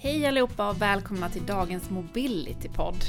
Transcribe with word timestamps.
Hej 0.00 0.26
allihopa 0.26 0.70
och 0.70 0.82
välkomna 0.82 1.28
till 1.30 1.46
dagens 1.46 1.90
Mobility-podd. 1.90 3.04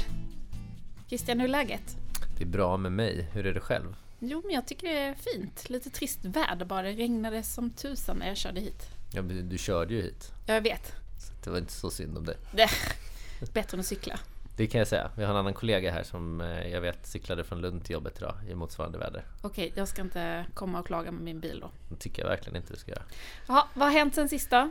Christian, 1.08 1.40
hur 1.40 1.48
är 1.48 1.52
läget? 1.52 1.96
Det 2.38 2.44
är 2.44 2.48
bra 2.48 2.76
med 2.76 2.92
mig. 2.92 3.28
Hur 3.32 3.46
är 3.46 3.54
det 3.54 3.60
själv? 3.60 3.96
Jo, 4.18 4.42
men 4.44 4.54
jag 4.54 4.66
tycker 4.66 4.88
det 4.88 4.98
är 4.98 5.14
fint. 5.14 5.70
Lite 5.70 5.90
trist 5.90 6.24
väder 6.24 6.64
bara. 6.64 6.82
Det 6.82 6.92
regnade 6.92 7.42
som 7.42 7.70
tusan 7.70 8.16
när 8.16 8.28
jag 8.28 8.36
körde 8.36 8.60
hit. 8.60 8.88
Ja, 9.12 9.22
men 9.22 9.48
du 9.48 9.58
körde 9.58 9.94
ju 9.94 10.02
hit. 10.02 10.32
Ja, 10.46 10.54
jag 10.54 10.60
vet. 10.60 10.92
Så 11.18 11.32
det 11.44 11.50
var 11.50 11.58
inte 11.58 11.72
så 11.72 11.90
synd 11.90 12.18
om 12.18 12.24
det. 12.24 12.36
Det 12.52 13.54
bättre 13.54 13.76
än 13.76 13.80
att 13.80 13.86
cykla. 13.86 14.20
Det 14.60 14.66
kan 14.66 14.78
jag 14.78 14.88
säga. 14.88 15.10
Vi 15.16 15.24
har 15.24 15.30
en 15.30 15.36
annan 15.36 15.54
kollega 15.54 15.90
här 15.92 16.02
som 16.02 16.40
eh, 16.40 16.68
jag 16.68 16.80
vet 16.80 17.06
cyklade 17.06 17.44
från 17.44 17.60
Lund 17.60 17.84
till 17.84 17.92
jobbet 17.92 18.18
idag 18.18 18.34
i 18.50 18.54
motsvarande 18.54 18.98
väder. 18.98 19.24
Okej, 19.42 19.72
jag 19.74 19.88
ska 19.88 20.02
inte 20.02 20.46
komma 20.54 20.80
och 20.80 20.86
klaga 20.86 21.10
med 21.12 21.22
min 21.22 21.40
bil 21.40 21.60
då. 21.60 21.70
Det 21.88 21.96
tycker 21.96 22.22
jag 22.22 22.28
verkligen 22.28 22.56
inte 22.56 22.72
du 22.72 22.78
ska 22.78 22.90
göra. 22.90 23.02
Jaha, 23.48 23.64
vad 23.74 23.88
har 23.88 23.92
hänt 23.98 24.14
sen 24.14 24.28
sist 24.28 24.50
då? 24.50 24.70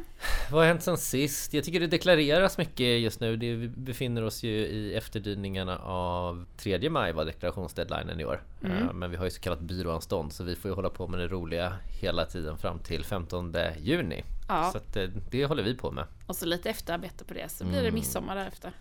Vad 0.51 0.61
har 0.61 0.67
hänt 0.67 0.83
sen 0.83 0.97
sist? 0.97 1.53
Jag 1.53 1.63
tycker 1.63 1.79
det 1.79 1.87
deklareras 1.87 2.57
mycket 2.57 2.99
just 2.99 3.19
nu. 3.19 3.37
Det, 3.37 3.55
vi 3.55 3.67
befinner 3.67 4.23
oss 4.23 4.43
ju 4.43 4.49
i 4.51 4.93
efterdyningarna 4.95 5.77
av 5.79 6.45
3 6.57 6.89
maj 6.89 7.11
var 7.13 7.25
deklarationsdeadlinen 7.25 8.19
i 8.19 8.25
år. 8.25 8.43
Mm. 8.63 8.77
Eh, 8.77 8.93
Men 8.93 9.11
vi 9.11 9.17
har 9.17 9.25
ju 9.25 9.31
så 9.31 9.41
kallat 9.41 9.59
byråanstånd 9.59 10.33
så 10.33 10.43
vi 10.43 10.55
får 10.55 10.71
ju 10.71 10.75
hålla 10.75 10.89
på 10.89 11.07
med 11.07 11.19
det 11.19 11.27
roliga 11.27 11.73
hela 12.01 12.25
tiden 12.25 12.57
fram 12.57 12.79
till 12.79 13.05
15 13.05 13.55
juni. 13.79 14.23
Ja, 14.47 14.69
Så 14.71 14.77
att 14.77 14.95
eh, 14.95 15.07
det 15.31 15.45
håller 15.45 15.63
vi 15.63 15.75
på 15.75 15.91
med. 15.91 16.05
och 16.27 16.35
så 16.35 16.45
lite 16.45 16.69
efterarbete 16.69 17.23
på 17.25 17.33
det, 17.33 17.49
så 17.51 17.63
blir 17.63 17.73
det 17.73 17.79
Mm. 17.87 17.93
midsommar 17.95 18.35
därefter. 18.35 18.71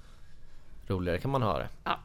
Roligare 0.89 1.19
kan 1.19 1.31
man 1.31 1.43
ha 1.43 1.59
det. 1.59 1.69
Ja. 1.85 1.99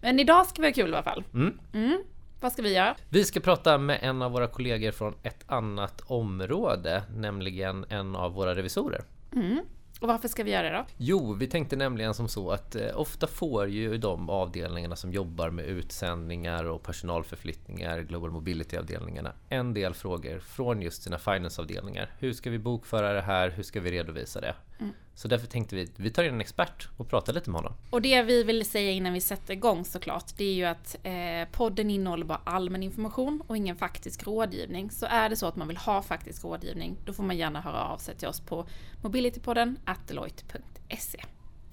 Men 0.00 0.20
idag 0.20 0.46
ska 0.46 0.62
vi 0.62 0.68
ha 0.68 0.74
kul 0.74 0.90
i 0.90 0.92
alla 0.94 1.02
fall. 1.02 1.24
Mm. 1.34 1.58
Mm. 1.72 2.02
Vad 2.40 2.52
ska 2.52 2.62
vi 2.62 2.74
göra? 2.74 2.96
Vi 3.08 3.24
ska 3.24 3.40
prata 3.40 3.78
med 3.78 3.98
en 4.02 4.22
av 4.22 4.32
våra 4.32 4.46
kollegor 4.46 4.90
från 4.90 5.14
ett 5.22 5.44
annat 5.46 6.02
område, 6.06 7.02
nämligen 7.16 7.86
en 7.88 8.16
av 8.16 8.32
våra 8.32 8.54
revisorer. 8.54 9.02
Mm. 9.32 9.60
Och 10.00 10.08
varför 10.08 10.28
ska 10.28 10.44
vi 10.44 10.50
göra 10.50 10.70
det 10.70 10.76
då? 10.76 10.84
Jo, 10.96 11.34
vi 11.34 11.46
tänkte 11.46 11.76
nämligen 11.76 12.14
som 12.14 12.28
så 12.28 12.50
att 12.50 12.76
eh, 12.76 13.00
ofta 13.00 13.26
får 13.26 13.68
ju 13.68 13.98
de 13.98 14.30
avdelningarna 14.30 14.96
som 14.96 15.12
jobbar 15.12 15.50
med 15.50 15.64
utsändningar 15.64 16.64
och 16.64 16.82
personalförflyttningar, 16.82 18.00
Global 18.00 18.30
Mobility-avdelningarna, 18.30 19.32
en 19.48 19.74
del 19.74 19.94
frågor 19.94 20.38
från 20.38 20.82
just 20.82 21.02
sina 21.02 21.18
finance-avdelningar. 21.18 22.10
Hur 22.18 22.32
ska 22.32 22.50
vi 22.50 22.58
bokföra 22.58 23.12
det 23.12 23.20
här? 23.20 23.50
Hur 23.50 23.62
ska 23.62 23.80
vi 23.80 23.90
redovisa 23.90 24.40
det? 24.40 24.54
Mm. 24.80 24.92
Så 25.14 25.28
därför 25.28 25.46
tänkte 25.46 25.76
vi 25.76 25.88
vi 25.96 26.10
tar 26.10 26.24
in 26.24 26.34
en 26.34 26.40
expert 26.40 26.88
och 26.96 27.08
pratar 27.08 27.32
lite 27.32 27.50
med 27.50 27.60
honom. 27.60 27.74
Och 27.90 28.02
det 28.02 28.22
vi 28.22 28.42
vill 28.42 28.64
säga 28.64 28.90
innan 28.90 29.12
vi 29.12 29.20
sätter 29.20 29.52
igång 29.52 29.84
såklart, 29.84 30.36
det 30.36 30.44
är 30.44 30.54
ju 30.54 30.64
att 30.64 30.96
eh, 31.02 31.52
podden 31.52 31.90
innehåller 31.90 32.24
bara 32.24 32.40
allmän 32.44 32.82
information 32.82 33.42
och 33.46 33.56
ingen 33.56 33.76
faktisk 33.76 34.26
rådgivning. 34.26 34.90
Så 34.90 35.06
är 35.06 35.28
det 35.28 35.36
så 35.36 35.46
att 35.46 35.56
man 35.56 35.68
vill 35.68 35.76
ha 35.76 36.02
faktisk 36.02 36.44
rådgivning, 36.44 36.96
då 37.04 37.12
får 37.12 37.22
man 37.22 37.36
gärna 37.36 37.60
höra 37.60 37.84
av 37.84 37.98
sig 37.98 38.16
till 38.16 38.28
oss 38.28 38.40
på 38.40 38.66
mobilitypodden 39.02 39.78
deloitte.se. 40.08 41.24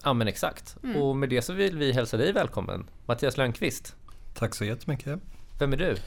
Ja 0.03 0.13
men 0.13 0.27
exakt. 0.27 0.77
Mm. 0.83 1.01
Och 1.01 1.15
med 1.15 1.29
det 1.29 1.41
så 1.41 1.53
vill 1.53 1.77
vi 1.77 1.91
hälsa 1.91 2.17
dig 2.17 2.33
välkommen, 2.33 2.89
Mattias 3.05 3.37
Lönnqvist. 3.37 3.95
Tack 4.33 4.55
så 4.55 4.65
jättemycket. 4.65 5.19
Vem 5.59 5.73
är 5.73 5.77
du? 5.77 5.97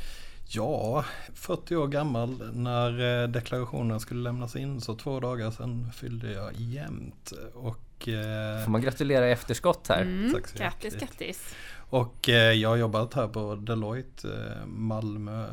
Ja, 0.48 1.04
40 1.34 1.76
år 1.76 1.88
gammal 1.88 2.50
när 2.54 3.22
eh, 3.22 3.28
deklarationen 3.28 4.00
skulle 4.00 4.20
lämnas 4.22 4.56
in 4.56 4.80
så 4.80 4.94
två 4.94 5.20
dagar 5.20 5.50
sedan 5.50 5.90
fyllde 5.94 6.32
jag 6.32 6.52
jämnt. 6.56 7.32
Och, 7.54 8.08
eh, 8.08 8.64
Får 8.64 8.70
man 8.70 8.80
gratulera 8.80 9.28
i 9.28 9.32
efterskott 9.32 9.88
här? 9.88 10.02
Mm, 10.02 10.32
Tack 10.32 10.48
så 10.48 10.58
grattis, 10.58 10.92
hjärtligt. 10.92 11.10
grattis. 11.18 11.54
och 11.90 12.28
eh, 12.28 12.52
jag 12.52 12.68
har 12.68 12.76
jobbat 12.76 13.14
här 13.14 13.28
på 13.28 13.54
Deloitte 13.54 14.28
eh, 14.28 14.66
Malmö 14.66 15.46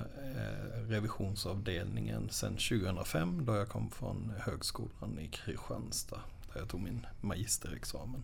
revisionsavdelningen 0.87 2.29
sedan 2.29 2.53
2005 2.57 3.45
då 3.45 3.55
jag 3.55 3.69
kom 3.69 3.89
från 3.91 4.33
högskolan 4.39 5.19
i 5.19 5.27
Kristianstad 5.27 6.19
där 6.53 6.59
jag 6.59 6.69
tog 6.69 6.81
min 6.81 7.05
magisterexamen. 7.21 8.23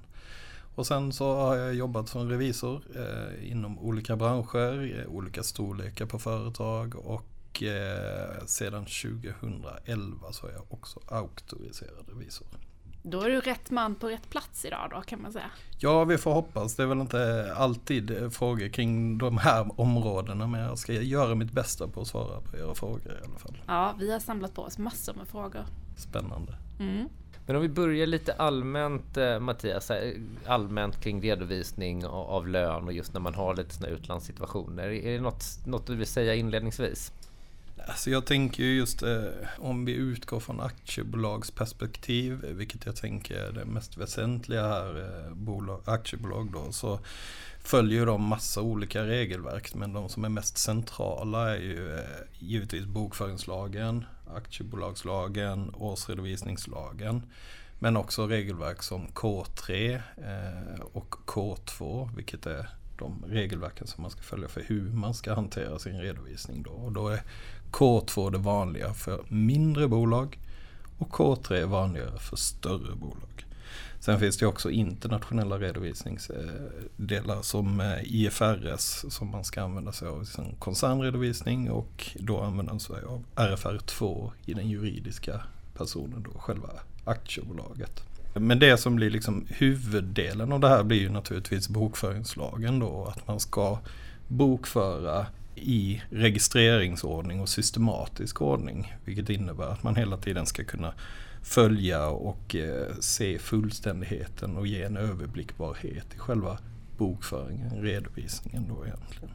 Och 0.79 0.88
sen 0.88 1.13
så 1.13 1.35
har 1.35 1.56
jag 1.56 1.73
jobbat 1.73 2.09
som 2.09 2.29
revisor 2.29 2.81
eh, 2.95 3.51
inom 3.51 3.79
olika 3.79 4.16
branscher, 4.16 5.00
eh, 5.00 5.16
olika 5.16 5.44
storlekar 5.44 6.06
på 6.06 6.19
företag 6.19 6.95
och 6.95 7.63
eh, 7.63 8.45
sedan 8.45 8.85
2011 8.85 10.31
så 10.31 10.47
är 10.47 10.51
jag 10.51 10.66
också 10.69 11.00
auktoriserad 11.07 12.09
revisor. 12.09 12.47
Då 13.03 13.22
är 13.22 13.29
du 13.29 13.39
rätt 13.39 13.72
man 13.72 13.95
på 13.95 14.09
rätt 14.09 14.29
plats 14.29 14.66
idag 14.66 14.88
då 14.91 15.01
kan 15.01 15.22
man 15.22 15.34
säga. 15.34 15.51
Ja, 15.79 16.03
vi 16.03 16.18
får 16.18 16.34
hoppas. 16.34 16.75
Det 16.75 16.84
är 16.84 16.88
väl 16.88 17.01
inte 17.01 17.53
alltid 17.56 18.12
eh, 18.12 18.29
frågor 18.29 18.69
kring 18.69 19.18
de 19.18 19.38
här 19.38 19.81
områdena 19.81 20.47
men 20.47 20.62
jag 20.62 20.78
ska 20.78 20.94
göra 20.94 21.35
mitt 21.35 21.51
bästa 21.51 21.88
på 21.88 22.01
att 22.01 22.07
svara 22.07 22.41
på 22.41 22.57
era 22.57 22.75
frågor 22.75 23.19
i 23.23 23.28
alla 23.28 23.39
fall. 23.39 23.57
Ja, 23.68 23.95
vi 24.00 24.12
har 24.12 24.19
samlat 24.19 24.53
på 24.53 24.62
oss 24.62 24.78
massor 24.78 25.13
med 25.13 25.28
frågor. 25.28 25.66
Spännande. 25.97 26.57
Mm. 26.79 27.09
Men 27.49 27.55
om 27.55 27.61
vi 27.61 27.69
börjar 27.69 28.07
lite 28.07 28.33
allmänt 28.33 29.17
eh, 29.17 29.39
Mattias, 29.39 29.91
allmänt 30.45 31.01
kring 31.01 31.21
redovisning 31.21 32.05
av, 32.05 32.47
lön 32.47 32.83
och 32.83 32.93
just 32.93 33.13
när 33.13 33.21
man 33.21 33.35
har 33.35 33.55
lite 33.55 33.75
sådana 33.75 33.95
utlandssituationer. 33.95 34.87
Är 34.87 35.11
det 35.11 35.21
något, 35.21 35.45
något 35.65 35.88
du 35.88 35.95
vill 35.95 36.07
säga 36.07 36.35
inledningsvis? 36.35 37.11
Alltså 37.88 38.09
jag 38.09 38.25
tänker 38.25 38.63
ju 38.63 38.77
just 38.77 39.03
eh, 39.03 39.23
om 39.57 39.85
vi 39.85 39.93
utgår 39.93 40.39
från 40.39 40.59
aktiebolagsperspektiv, 40.59 42.45
vilket 42.49 42.85
jag 42.85 42.95
tänker 42.95 43.35
är 43.35 43.51
det 43.51 43.65
mest 43.65 43.97
väsentliga 43.97 44.67
här, 44.67 44.97
eh, 44.97 45.33
bolag, 45.33 45.81
aktiebolag 45.85 46.51
då, 46.51 46.71
så 46.71 46.99
följer 47.63 47.99
ju 47.99 48.05
de 48.05 48.23
massa 48.23 48.61
olika 48.61 49.05
regelverk. 49.05 49.75
Men 49.75 49.93
de 49.93 50.09
som 50.09 50.25
är 50.25 50.29
mest 50.29 50.57
centrala 50.57 51.55
är 51.55 51.61
ju 51.61 51.93
eh, 51.93 52.03
givetvis 52.39 52.85
bokföringslagen, 52.85 54.05
aktiebolagslagen, 54.35 55.73
årsredovisningslagen. 55.75 57.23
Men 57.79 57.97
också 57.97 58.28
regelverk 58.28 58.84
som 58.84 59.07
K3 59.07 59.95
eh, 60.17 60.81
och 60.94 61.16
K2, 61.25 62.09
vilket 62.16 62.45
är 62.45 62.69
de 62.97 63.23
regelverken 63.28 63.88
som 63.88 64.01
man 64.01 64.12
ska 64.12 64.22
följa 64.22 64.47
för 64.47 64.62
hur 64.62 64.91
man 64.91 65.13
ska 65.13 65.34
hantera 65.34 65.79
sin 65.79 66.00
redovisning. 66.00 66.63
Då. 66.63 66.72
Och 66.72 66.91
då 66.91 67.07
är 67.07 67.22
K2 67.72 68.31
det 68.31 68.38
vanliga 68.38 68.94
för 68.94 69.23
mindre 69.28 69.88
bolag 69.88 70.39
och 70.97 71.09
K3 71.09 71.53
är 71.53 71.66
vanligare 71.66 72.19
för 72.19 72.35
större 72.35 72.95
bolag. 72.95 73.45
Sen 74.00 74.19
finns 74.19 74.38
det 74.38 74.46
också 74.46 74.72
internationella 74.72 75.57
redovisningsdelar 75.57 77.41
som 77.41 77.80
eh, 77.80 78.03
IFRS 78.03 79.06
som 79.09 79.31
man 79.31 79.44
ska 79.44 79.62
använda 79.62 79.91
sig 79.91 80.07
av 80.07 80.24
i 80.24 80.25
sin 80.25 80.56
koncernredovisning 80.59 81.72
och 81.72 82.12
då 82.16 82.41
använder 82.41 82.74
man 82.74 82.80
sig 82.80 83.03
av 83.03 83.24
RFR2 83.35 84.31
i 84.46 84.53
den 84.53 84.69
juridiska 84.69 85.41
personen, 85.78 86.24
då 86.24 86.40
själva 86.40 86.69
aktiebolaget. 87.06 88.03
Men 88.34 88.59
det 88.59 88.78
som 88.78 88.96
blir 88.96 89.09
liksom 89.09 89.46
huvuddelen 89.50 90.51
av 90.51 90.59
det 90.59 90.69
här 90.69 90.84
blir 90.84 91.00
ju 91.00 91.09
naturligtvis 91.09 91.69
bokföringslagen 91.69 92.80
då, 92.80 93.13
att 93.16 93.28
man 93.28 93.40
ska 93.40 93.80
bokföra 94.28 95.25
i 95.56 96.01
registreringsordning 96.09 97.41
och 97.41 97.50
systematisk 97.50 98.41
ordning. 98.41 98.94
Vilket 99.06 99.30
innebär 99.30 99.68
att 99.68 99.84
man 99.84 99.96
hela 99.96 100.18
tiden 100.18 100.46
ska 100.46 100.63
kunna 100.63 100.94
följa 101.44 102.07
och 102.07 102.55
eh, 102.55 102.95
se 103.00 103.39
fullständigheten 103.39 104.57
och 104.57 104.67
ge 104.67 104.83
en 104.83 104.97
överblickbarhet 104.97 106.16
i 106.16 106.17
själva 106.17 106.57
bokföringen, 106.97 107.81
redovisningen 107.81 108.67
då 108.67 108.85
egentligen. 108.85 109.33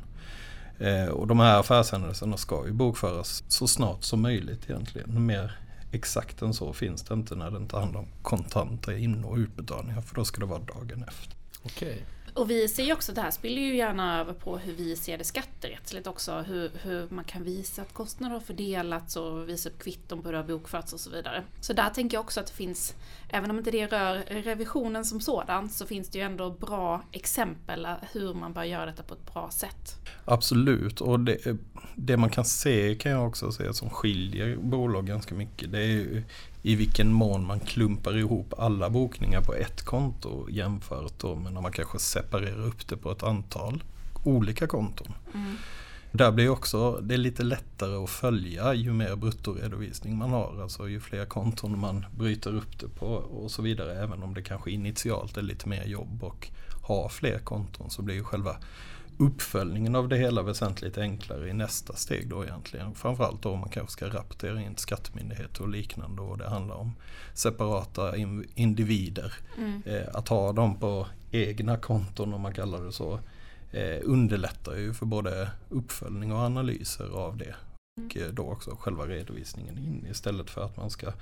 Eh, 0.79 1.09
och 1.09 1.27
de 1.27 1.41
här 1.41 1.61
affärshändelserna 1.61 2.37
ska 2.37 2.67
ju 2.67 2.73
bokföras 2.73 3.45
så 3.49 3.67
snart 3.67 4.03
som 4.05 4.23
möjligt 4.23 4.71
egentligen. 4.71 5.27
Mer 5.27 5.59
exakt 5.93 6.43
än 6.43 6.55
så 6.55 6.73
finns 6.73 7.03
det 7.03 7.15
inte 7.15 7.35
när 7.35 7.51
det 7.51 7.57
inte 7.57 7.77
handlar 7.77 8.01
om 8.01 8.09
kontanta 8.23 8.97
in 8.97 9.25
och 9.25 9.37
utbetalningar 9.37 10.01
för 10.01 10.15
då 10.15 10.25
ska 10.25 10.41
det 10.41 10.47
vara 10.47 10.63
dagen 10.63 11.05
efter. 11.09 11.37
Okej. 11.63 12.05
Och 12.35 12.51
vi 12.51 12.69
ser 12.69 12.85
ju 12.85 12.93
också, 12.93 13.13
det 13.13 13.21
här 13.21 13.31
spiller 13.31 13.63
ju 13.63 13.77
gärna 13.77 14.21
över 14.21 14.33
på 14.33 14.59
hur 14.59 14.73
vi 14.73 14.97
ser 14.97 15.19
det 15.19 15.25
skatterättsligt 15.25 16.07
också. 16.07 16.33
Hur, 16.33 16.71
hur 16.83 17.09
man 17.11 17.25
kan 17.25 17.45
visa 17.45 17.83
att 17.83 17.93
kostnader 17.93 18.35
har 18.35 18.41
fördelats 18.41 19.17
och 19.17 19.49
visa 19.49 19.69
upp 19.69 19.79
kvitton 19.79 20.23
på 20.23 20.29
hur 20.29 20.33
det 20.33 20.39
har 20.39 20.45
bokförts 20.45 20.93
och 20.93 21.01
så 21.01 21.11
vidare. 21.11 21.43
Så 21.61 21.73
där 21.73 21.91
tänker 21.91 22.17
jag 22.17 22.25
också 22.25 22.41
att 22.41 22.47
det 22.47 22.53
finns, 22.53 22.95
även 23.29 23.51
om 23.51 23.59
inte 23.59 23.71
det 23.71 23.87
rör 23.87 24.17
revisionen 24.43 25.05
som 25.05 25.21
sådan, 25.21 25.71
så 25.71 25.87
finns 25.87 26.09
det 26.09 26.19
ju 26.19 26.25
ändå 26.25 26.51
bra 26.51 27.03
exempel 27.13 27.89
hur 28.13 28.35
man 28.35 28.53
bör 28.53 28.65
göra 28.65 28.87
detta 28.87 29.03
på 29.03 29.15
ett 29.15 29.33
bra 29.33 29.51
sätt. 29.51 29.97
Absolut 30.25 31.01
och 31.01 31.21
det, 31.21 31.57
det 31.95 32.17
man 32.17 32.31
kan 32.31 32.45
se 32.45 32.95
kan 32.95 33.13
jag 33.13 33.29
också 33.29 33.53
se 33.53 33.75
som 33.75 33.91
skiljer 33.91 34.57
bolag 34.57 35.07
ganska 35.07 35.35
mycket. 35.35 35.73
Det 35.73 35.79
är 35.79 35.87
ju 35.87 36.23
i 36.67 36.75
vilken 36.75 37.13
mån 37.13 37.47
man 37.47 37.61
klumpar 37.61 38.17
ihop 38.17 38.55
alla 38.59 38.91
bokningar 38.91 39.41
på 39.41 39.55
ett 39.55 39.83
konto 39.83 40.51
jämfört 40.51 41.19
då 41.19 41.35
med 41.35 41.53
när 41.53 41.61
man 41.61 41.73
kanske 41.73 41.99
separerar 41.99 42.67
upp 42.67 42.89
det 42.89 42.97
på 42.97 43.11
ett 43.11 43.23
antal 43.23 43.83
olika 44.25 44.67
konton. 44.67 45.13
Mm. 45.35 45.57
Där 46.13 46.33
blir 46.33 46.49
också, 46.49 47.01
det 47.03 47.15
är 47.15 47.19
lite 47.19 47.43
lättare 47.43 48.05
att 48.05 48.11
följa 48.11 48.75
ju 48.75 48.93
mer 48.93 49.17
bruttoredovisning 49.17 50.19
man 50.19 50.31
har. 50.31 50.63
Alltså 50.63 50.89
ju 50.89 51.01
fler 51.01 51.25
konton 51.25 51.79
man 51.79 52.07
bryter 52.19 52.55
upp 52.55 52.79
det 52.81 52.89
på 52.89 53.07
och 53.07 53.51
så 53.51 53.63
vidare. 53.63 54.03
Även 54.03 54.23
om 54.23 54.35
det 54.35 54.43
kanske 54.43 54.71
initialt 54.71 55.37
är 55.37 55.43
lite 55.43 55.69
mer 55.69 55.85
jobb 55.85 56.25
och 56.25 56.49
ha 56.83 57.09
fler 57.09 57.39
konton 57.39 57.91
så 57.91 58.03
blir 58.03 58.15
ju 58.15 58.25
själva 58.25 58.57
uppföljningen 59.19 59.97
av 59.97 60.09
det 60.09 60.17
hela 60.17 60.43
väsentligt 60.43 60.99
enklare 60.99 61.49
i 61.49 61.53
nästa 61.53 61.97
steg 61.97 62.29
då 62.29 62.45
egentligen. 62.45 62.95
Framförallt 62.95 63.43
då 63.43 63.51
om 63.51 63.59
man 63.59 63.69
kanske 63.69 63.93
ska 63.93 64.07
rapportera 64.07 64.61
in 64.61 64.75
till 64.75 64.83
skattemyndigheter 64.83 65.63
och 65.63 65.69
liknande 65.69 66.23
och 66.23 66.39
det 66.39 66.49
handlar 66.49 66.75
om 66.75 66.93
separata 67.35 68.17
individer. 68.55 69.33
Mm. 69.59 69.83
Eh, 69.87 70.15
att 70.15 70.29
ha 70.29 70.53
dem 70.53 70.79
på 70.79 71.07
egna 71.31 71.77
konton 71.77 72.35
om 72.35 72.41
man 72.41 72.55
kallar 72.55 72.85
det 72.85 72.93
så 72.93 73.21
eh, 73.73 73.99
underlättar 74.03 74.77
ju 74.77 74.95
för 74.95 75.07
både 75.07 75.51
uppföljning 75.69 76.33
och 76.33 76.39
analyser 76.39 77.09
av 77.09 77.37
det. 77.37 77.55
Och 77.97 78.17
mm. 78.17 78.29
eh, 78.29 78.35
då 78.35 78.43
också 78.43 78.77
själva 78.81 79.07
redovisningen 79.07 79.79
in 79.79 80.07
istället 80.11 80.51
för 80.51 80.65
att 80.65 80.77
man 80.77 80.91
ska 80.91 81.13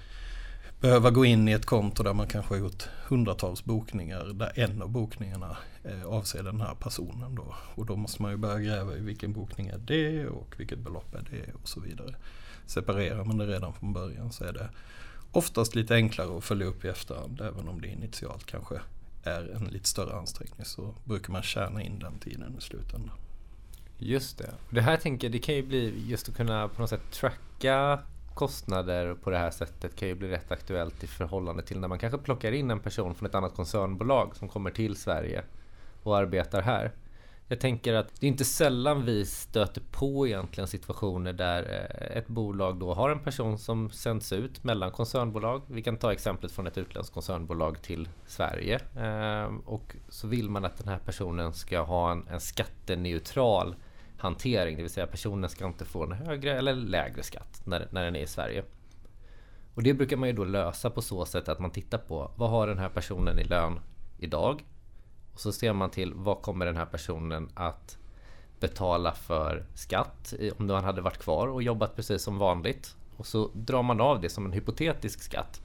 behöva 0.83 1.11
gå 1.11 1.25
in 1.25 1.49
i 1.49 1.53
ett 1.53 1.67
konto 1.67 2.03
där 2.03 2.15
man 2.15 2.27
kanske 2.27 2.55
har 2.55 2.59
gjort 2.59 2.89
hundratals 3.09 3.65
bokningar 3.65 4.25
där 4.25 4.53
en 4.55 4.83
av 4.83 4.89
bokningarna 4.89 5.57
eh, 5.85 6.07
avser 6.07 6.43
den 6.43 6.61
här 6.61 6.75
personen 6.75 7.35
då. 7.35 7.55
Och 7.75 7.87
då 7.87 7.97
måste 7.97 8.23
man 8.23 8.31
ju 8.31 8.37
börja 8.37 8.61
gräva 8.61 8.97
i 8.97 9.01
vilken 9.01 9.33
bokning 9.33 9.67
är 9.67 9.79
det 9.79 10.27
och 10.27 10.55
vilket 10.59 10.79
belopp 10.79 11.15
är 11.15 11.27
det 11.31 11.53
och 11.63 11.69
så 11.69 11.81
vidare. 11.81 12.15
Separerar 12.67 13.25
man 13.25 13.39
det 13.39 13.47
redan 13.47 13.75
från 13.75 13.93
början 13.93 14.33
så 14.33 14.45
är 14.45 14.53
det 14.53 14.69
oftast 15.33 15.75
lite 15.75 15.95
enklare 15.95 16.37
att 16.37 16.45
följa 16.45 16.67
upp 16.67 16.85
i 16.85 16.89
efterhand 16.89 17.41
även 17.41 17.69
om 17.69 17.81
det 17.81 17.89
initialt 17.89 18.47
kanske 18.47 18.81
är 19.23 19.57
en 19.57 19.65
lite 19.65 19.89
större 19.89 20.15
ansträngning 20.15 20.65
så 20.65 20.95
brukar 21.05 21.33
man 21.33 21.43
tjäna 21.43 21.83
in 21.83 21.99
den 21.99 22.19
tiden 22.19 22.57
i 22.59 22.61
slutändan. 22.61 23.17
Just 23.99 24.39
det. 24.39 24.51
Det 24.71 24.81
här 24.81 24.97
tänker 24.97 25.27
jag, 25.27 25.33
det 25.33 25.39
kan 25.39 25.55
ju 25.55 25.63
bli 25.63 26.05
just 26.09 26.29
att 26.29 26.37
kunna 26.37 26.69
på 26.69 26.81
något 26.81 26.91
sätt 26.91 27.11
tracka 27.11 27.99
kostnader 28.35 29.15
på 29.15 29.31
det 29.31 29.39
här 29.39 29.51
sättet 29.51 29.97
kan 29.97 30.09
ju 30.09 30.15
bli 30.15 30.29
rätt 30.29 30.53
aktuellt 30.53 31.05
i 31.05 31.07
förhållande 31.07 31.63
till 31.63 31.81
när 31.81 31.89
man 31.89 31.99
kanske 31.99 32.19
plockar 32.19 32.53
in 32.53 32.71
en 32.71 32.81
person 32.81 33.15
från 33.15 33.29
ett 33.29 33.35
annat 33.35 33.55
koncernbolag 33.55 34.37
som 34.37 34.49
kommer 34.49 34.71
till 34.71 34.97
Sverige 34.97 35.43
och 36.03 36.17
arbetar 36.19 36.63
här. 36.63 36.93
Jag 37.49 37.61
tänker 37.61 37.95
att 37.95 38.21
det 38.21 38.27
är 38.27 38.29
inte 38.29 38.45
sällan 38.45 39.05
vi 39.05 39.27
stöter 39.27 39.83
på 39.91 40.27
egentligen 40.27 40.69
situationer 40.69 41.33
där 41.33 41.63
eh, 41.63 42.17
ett 42.17 42.29
bolag 42.29 42.77
då 42.77 42.95
har 42.95 43.11
en 43.11 43.19
person 43.19 43.59
som 43.59 43.91
sänds 43.91 44.33
ut 44.33 44.65
mellan 44.65 44.91
koncernbolag. 44.91 45.63
Vi 45.67 45.83
kan 45.83 45.97
ta 45.97 46.13
exemplet 46.13 46.53
från 46.53 46.67
ett 46.67 46.79
utländskt 46.79 47.15
koncernbolag 47.15 47.83
till 47.83 48.09
Sverige. 48.27 48.81
Eh, 48.97 49.55
och 49.65 49.97
så 50.09 50.29
vill 50.29 50.51
man 50.51 50.65
att 50.65 50.77
den 50.77 50.89
här 50.89 50.99
personen 50.99 51.53
ska 51.53 51.81
ha 51.81 52.13
en, 52.13 52.29
en 52.29 52.41
skatteneutral 52.41 53.75
hantering. 54.23 54.77
Det 54.77 54.83
vill 54.83 54.91
säga 54.91 55.07
personen 55.07 55.51
ska 55.51 55.67
inte 55.67 55.85
få 55.85 56.05
en 56.05 56.13
högre 56.13 56.59
eller 56.59 56.75
lägre 56.75 57.23
skatt 57.23 57.63
när, 57.65 57.89
när 57.91 58.05
den 58.05 58.17
är 58.17 58.21
i 58.21 58.27
Sverige. 58.27 58.65
Och 59.75 59.83
det 59.83 59.95
brukar 59.95 60.17
man 60.17 60.29
ju 60.29 60.35
då 60.35 60.45
lösa 60.45 60.91
på 60.91 61.03
så 61.03 61.25
sätt 61.25 61.49
att 61.49 61.59
man 61.59 61.71
tittar 61.71 61.99
på 61.99 62.31
vad 62.37 62.51
har 62.51 62.67
den 62.67 62.79
här 62.79 62.89
personen 62.89 63.39
i 63.39 63.45
lön 63.45 63.81
idag? 64.19 64.65
Och 65.33 65.41
så 65.41 65.53
ser 65.53 65.73
man 65.73 65.91
till 65.91 66.15
vad 66.15 66.43
kommer 66.43 66.67
den 66.67 66.77
här 66.77 66.87
personen 66.87 67.51
att 67.55 67.99
betala 68.61 69.13
för 69.13 69.67
skatt 69.75 70.35
om 70.59 70.71
han 70.71 70.85
hade 70.85 71.01
varit 71.01 71.19
kvar 71.19 71.49
och 71.49 71.63
jobbat 71.63 71.97
precis 71.97 72.23
som 72.23 72.39
vanligt. 72.39 72.97
Och 73.17 73.27
så 73.27 73.51
drar 73.55 73.83
man 73.83 74.01
av 74.01 74.21
det 74.21 74.29
som 74.29 74.47
en 74.47 74.53
hypotetisk 74.53 75.23
skatt. 75.23 75.61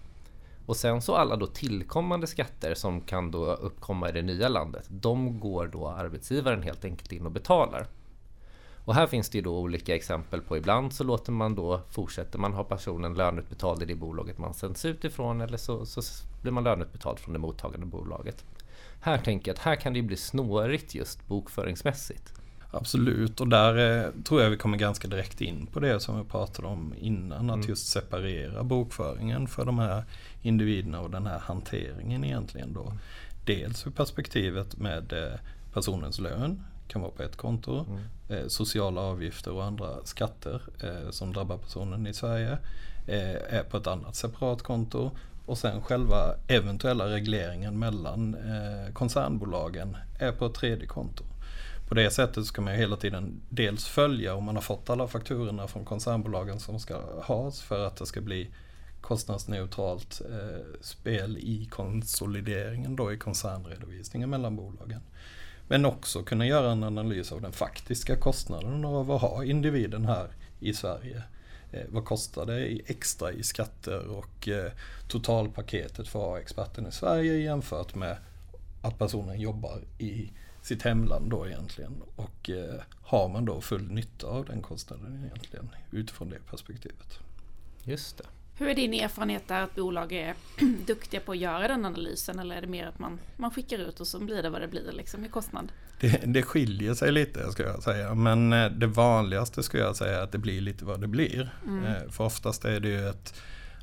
Och 0.66 0.78
sen 0.78 1.02
så 1.02 1.16
alla 1.16 1.36
då 1.36 1.48
tillkommande 1.48 2.28
skatter 2.28 2.74
som 2.74 3.02
kan 3.02 3.32
då 3.32 3.46
uppkomma 3.46 4.10
i 4.10 4.12
det 4.12 4.22
nya 4.22 4.50
landet. 4.50 4.86
De 4.90 5.40
går 5.40 5.68
då 5.68 5.88
arbetsgivaren 5.88 6.64
helt 6.64 6.86
enkelt 6.86 7.12
in 7.12 7.26
och 7.26 7.32
betalar. 7.32 7.88
Och 8.88 8.96
här 8.96 9.08
finns 9.08 9.30
det 9.30 9.38
ju 9.38 9.42
då 9.42 9.60
olika 9.60 9.96
exempel 9.96 10.42
på 10.42 10.58
ibland 10.58 10.94
så 10.94 11.04
låter 11.04 11.32
man 11.32 11.56
då 11.56 11.82
fortsätter 11.90 12.40
man 12.40 12.54
ha 12.54 12.64
personen 12.64 13.14
löneutbetald 13.14 13.84
i 13.84 13.86
det 13.86 13.96
bolaget 13.96 14.38
man 14.38 14.54
sänds 14.54 14.86
ut 14.86 15.04
ifrån 15.04 15.42
eller 15.42 15.58
så, 15.58 15.86
så 15.86 16.02
blir 16.42 16.52
man 16.52 16.64
löneutbetald 16.64 17.20
från 17.20 17.34
det 17.34 17.40
mottagande 17.40 17.86
bolaget. 17.86 18.46
Här 19.02 19.18
tänker 19.18 19.52
jag 19.52 19.56
att 19.56 19.64
här 19.64 19.76
kan 19.76 19.94
det 19.94 20.02
bli 20.02 20.18
snårigt 20.18 20.96
just 20.96 21.28
bokföringsmässigt. 21.28 22.34
Absolut 22.72 23.42
och 23.42 23.48
där 23.48 24.06
eh, 24.06 24.12
tror 24.24 24.42
jag 24.42 24.50
vi 24.50 24.58
kommer 24.58 24.78
ganska 24.78 25.08
direkt 25.08 25.42
in 25.42 25.66
på 25.66 25.80
det 25.80 26.00
som 26.00 26.18
vi 26.18 26.24
pratade 26.24 26.68
om 26.68 26.94
innan. 26.98 27.50
Att 27.50 27.56
mm. 27.56 27.70
just 27.70 27.88
separera 27.88 28.64
bokföringen 28.64 29.48
för 29.48 29.66
de 29.66 29.80
här 29.80 30.04
individerna 30.42 31.02
och 31.02 31.10
den 31.10 31.26
här 31.26 31.40
hanteringen 31.40 32.24
egentligen 32.24 32.74
då. 32.74 32.84
Mm. 32.84 32.98
Dels 33.46 33.88
ur 33.88 33.92
perspektivet 33.92 34.78
med 34.78 35.14
eh, 35.14 35.40
personens 35.74 36.20
lön 36.20 36.64
kan 36.88 37.02
vara 37.02 37.12
på 37.12 37.24
ett 37.24 37.36
konto. 37.36 37.86
Mm. 37.90 38.02
Eh, 38.30 38.48
sociala 38.48 39.02
avgifter 39.02 39.52
och 39.52 39.64
andra 39.64 39.90
skatter 40.04 40.62
eh, 40.84 41.10
som 41.10 41.34
drabbar 41.34 41.58
personen 41.58 42.08
i 42.08 42.14
Sverige 42.14 42.58
eh, 43.08 43.56
är 43.58 43.64
på 43.64 43.78
ett 43.78 43.88
annat 43.88 44.16
separat 44.16 44.62
konto. 44.62 45.12
Och 45.46 45.58
sen 45.58 45.82
själva 45.82 46.36
eventuella 46.48 47.10
regleringen 47.10 47.80
mellan 47.80 48.36
koncernbolagen 48.94 49.98
är 50.20 50.32
på 50.32 50.46
ett 50.46 50.54
tredje 50.54 50.88
konto. 50.88 51.24
På 51.88 51.96
det 51.96 52.12
sättet 52.12 52.46
ska 52.46 52.62
man 52.62 52.74
hela 52.74 52.96
tiden 52.96 53.42
dels 53.50 53.86
följa 53.86 54.36
om 54.36 54.44
man 54.44 54.56
har 54.56 54.62
fått 54.62 54.90
alla 54.90 55.08
fakturorna 55.08 55.68
från 55.68 55.86
koncernbolagen 55.86 56.60
som 56.60 56.80
ska 56.80 57.22
has 57.24 57.62
för 57.62 57.88
att 57.88 57.96
det 57.96 58.06
ska 58.06 58.22
bli 58.22 58.50
kostnadsneutralt 59.02 60.22
eh, 60.30 60.82
spel 60.82 61.38
i 61.38 61.68
konsolideringen 61.72 62.96
då 62.96 63.14
i 63.14 63.18
koncernredovisningen 63.18 64.30
mellan 64.30 64.56
bolagen. 64.56 65.02
Men 65.68 65.86
också 65.86 66.24
kunna 66.24 66.46
göra 66.46 66.72
en 66.72 66.84
analys 66.84 67.32
av 67.32 67.42
den 67.42 67.52
faktiska 67.52 68.16
kostnaden 68.16 68.86
av 68.86 69.12
att 69.12 69.22
ha 69.22 69.44
individen 69.44 70.06
här 70.06 70.28
i 70.60 70.74
Sverige. 70.74 71.24
Eh, 71.72 71.86
vad 71.90 72.06
kostar 72.06 72.46
det 72.46 72.82
extra 72.86 73.32
i 73.32 73.44
skatter 73.44 74.08
och 74.08 74.48
eh, 74.48 74.72
totalpaketet 75.08 76.08
för 76.08 76.20
att 76.20 76.26
ha 76.26 76.40
experten 76.40 76.88
i 76.88 76.92
Sverige 76.92 77.34
jämfört 77.34 77.96
med 77.96 78.18
att 78.82 79.00
personen 79.00 79.40
jobbar 79.40 79.82
i 79.98 80.32
sitt 80.62 80.82
hemland 80.82 81.30
då 81.30 81.48
egentligen. 81.48 82.02
Och 82.16 82.50
eh, 82.50 82.82
har 83.02 83.30
man 83.30 83.46
då 83.46 83.62
full 83.62 83.92
nytta 83.92 84.28
av 84.28 84.46
den 84.46 84.62
kostnaden 84.62 85.24
egentligen 85.26 85.70
utifrån 85.92 86.30
det 86.30 86.40
perspektivet. 86.50 87.20
Just 87.84 88.18
det. 88.18 88.24
Hur 88.58 88.68
är 88.68 88.76
din 88.76 88.94
erfarenhet 88.94 89.48
där 89.48 89.62
att 89.62 89.76
bolag 89.76 90.12
är 90.12 90.36
duktiga 90.86 91.20
på 91.20 91.32
att 91.32 91.38
göra 91.38 91.68
den 91.68 91.86
analysen 91.86 92.40
eller 92.40 92.56
är 92.56 92.62
det 92.62 92.68
mer 92.68 92.88
att 92.88 93.00
man, 93.00 93.20
man 93.38 93.52
skickar 93.52 93.78
ut 93.78 94.00
och 94.00 94.08
så 94.08 94.20
blir 94.20 94.44
det 94.44 94.50
vad 94.50 94.62
det 94.62 94.68
blir 94.68 94.92
liksom 94.92 95.26
i 95.26 95.30
kostnad? 95.30 95.72
Det, 96.00 96.22
det 96.26 96.44
skiljer 96.44 96.94
sig 96.94 97.12
lite 97.12 97.52
ska 97.52 97.64
jag 97.64 97.84
säga 97.84 98.16
men 98.16 98.54
eh, 98.54 98.72
det 98.72 98.88
vanligaste 98.88 99.64
skulle 99.64 99.84
jag 99.84 99.96
säga 99.96 100.18
är 100.18 100.22
att 100.22 100.32
det 100.32 100.38
blir 100.38 100.62
lite 100.62 100.86
vad 100.86 101.02
det 101.02 101.08
blir. 101.08 101.50
Mm. 101.68 101.86
Eh, 101.86 102.10
för 102.10 102.24
oftast 102.24 102.66
är 102.66 102.80
det 102.80 102.90
ju 102.90 103.10
ett 103.10 103.34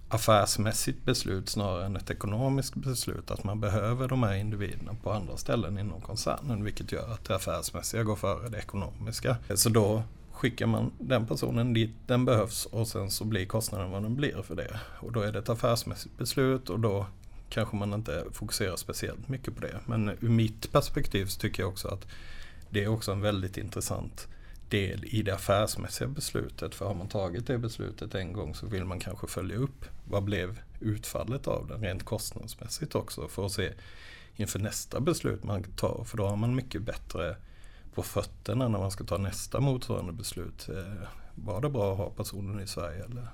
affärsmässigt 0.09 1.05
beslut 1.05 1.49
snarare 1.49 1.87
än 1.87 1.97
ett 1.97 2.11
ekonomiskt 2.11 2.75
beslut 2.75 3.31
att 3.31 3.45
man 3.45 3.61
behöver 3.61 4.09
de 4.09 4.23
här 4.23 4.35
individerna 4.35 4.97
på 5.03 5.13
andra 5.13 5.37
ställen 5.37 5.79
inom 5.79 6.01
koncernen 6.01 6.65
vilket 6.65 6.93
gör 6.93 7.13
att 7.13 7.25
det 7.25 7.35
affärsmässiga 7.35 8.03
går 8.03 8.17
före 8.17 8.49
det 8.49 8.59
ekonomiska. 8.59 9.37
Så 9.55 9.69
då 9.69 10.03
skickar 10.35 10.67
man 10.67 10.93
den 10.99 11.27
personen 11.27 11.73
dit 11.75 11.91
den 12.07 12.25
behövs 12.25 12.67
och 12.67 12.89
sen 12.89 13.11
så 13.11 13.25
blir 13.25 13.47
kostnaden 13.47 13.91
vad 13.91 14.03
den 14.03 14.17
blir 14.17 14.43
för 14.43 14.55
det. 14.55 14.81
Och 15.01 15.13
då 15.13 15.21
är 15.21 15.33
det 15.33 15.39
ett 15.39 15.49
affärsmässigt 15.49 16.19
beslut 16.19 16.71
och 16.71 16.81
då 16.81 17.07
kanske 17.49 17.77
man 17.77 17.93
inte 17.93 18.25
fokuserar 18.33 18.77
speciellt 18.77 19.29
mycket 19.29 19.55
på 19.55 19.61
det. 19.61 19.81
Men 19.87 20.09
ur 20.09 20.29
mitt 20.29 20.73
perspektiv 20.73 21.27
så 21.27 21.41
tycker 21.41 21.63
jag 21.63 21.71
också 21.71 21.89
att 21.89 22.07
det 22.71 22.85
är 22.85 22.89
också 22.89 23.13
en 23.13 23.21
väldigt 23.21 23.57
intressant 23.57 24.29
del 24.69 25.05
i 25.05 25.23
det 25.23 25.35
affärsmässiga 25.35 26.09
beslutet. 26.09 26.75
För 26.75 26.87
har 26.87 26.95
man 26.95 27.09
tagit 27.09 27.47
det 27.47 27.59
beslutet 27.59 28.15
en 28.15 28.33
gång 28.33 28.55
så 28.55 28.67
vill 28.67 28.85
man 28.85 29.01
kanske 29.01 29.27
följa 29.27 29.57
upp 29.57 29.85
vad 30.05 30.25
blev 30.25 30.61
utfallet 30.81 31.47
av 31.47 31.67
den 31.67 31.81
rent 31.81 32.05
kostnadsmässigt 32.05 32.95
också 32.95 33.29
för 33.29 33.47
att 33.47 33.53
se 33.53 33.73
inför 34.37 34.59
nästa 34.59 35.01
beslut 35.01 35.45
man 35.45 35.63
tar. 35.63 36.05
För 36.05 36.17
då 36.17 36.27
har 36.27 36.37
man 36.37 36.55
mycket 36.55 36.83
bättre 36.83 37.37
på 37.95 38.03
fötterna 38.03 38.69
när 38.69 38.79
man 38.79 38.91
ska 38.91 39.05
ta 39.05 39.19
nästa 39.19 39.61
motsvarande 39.61 40.13
beslut. 40.13 40.69
Eh, 40.69 41.09
var 41.35 41.61
det 41.61 41.71
bra 41.71 41.93
att 41.93 41.99
ha 41.99 42.11
personen 42.11 42.61
i 42.61 42.67
Sverige 42.67 43.05
eller 43.05 43.29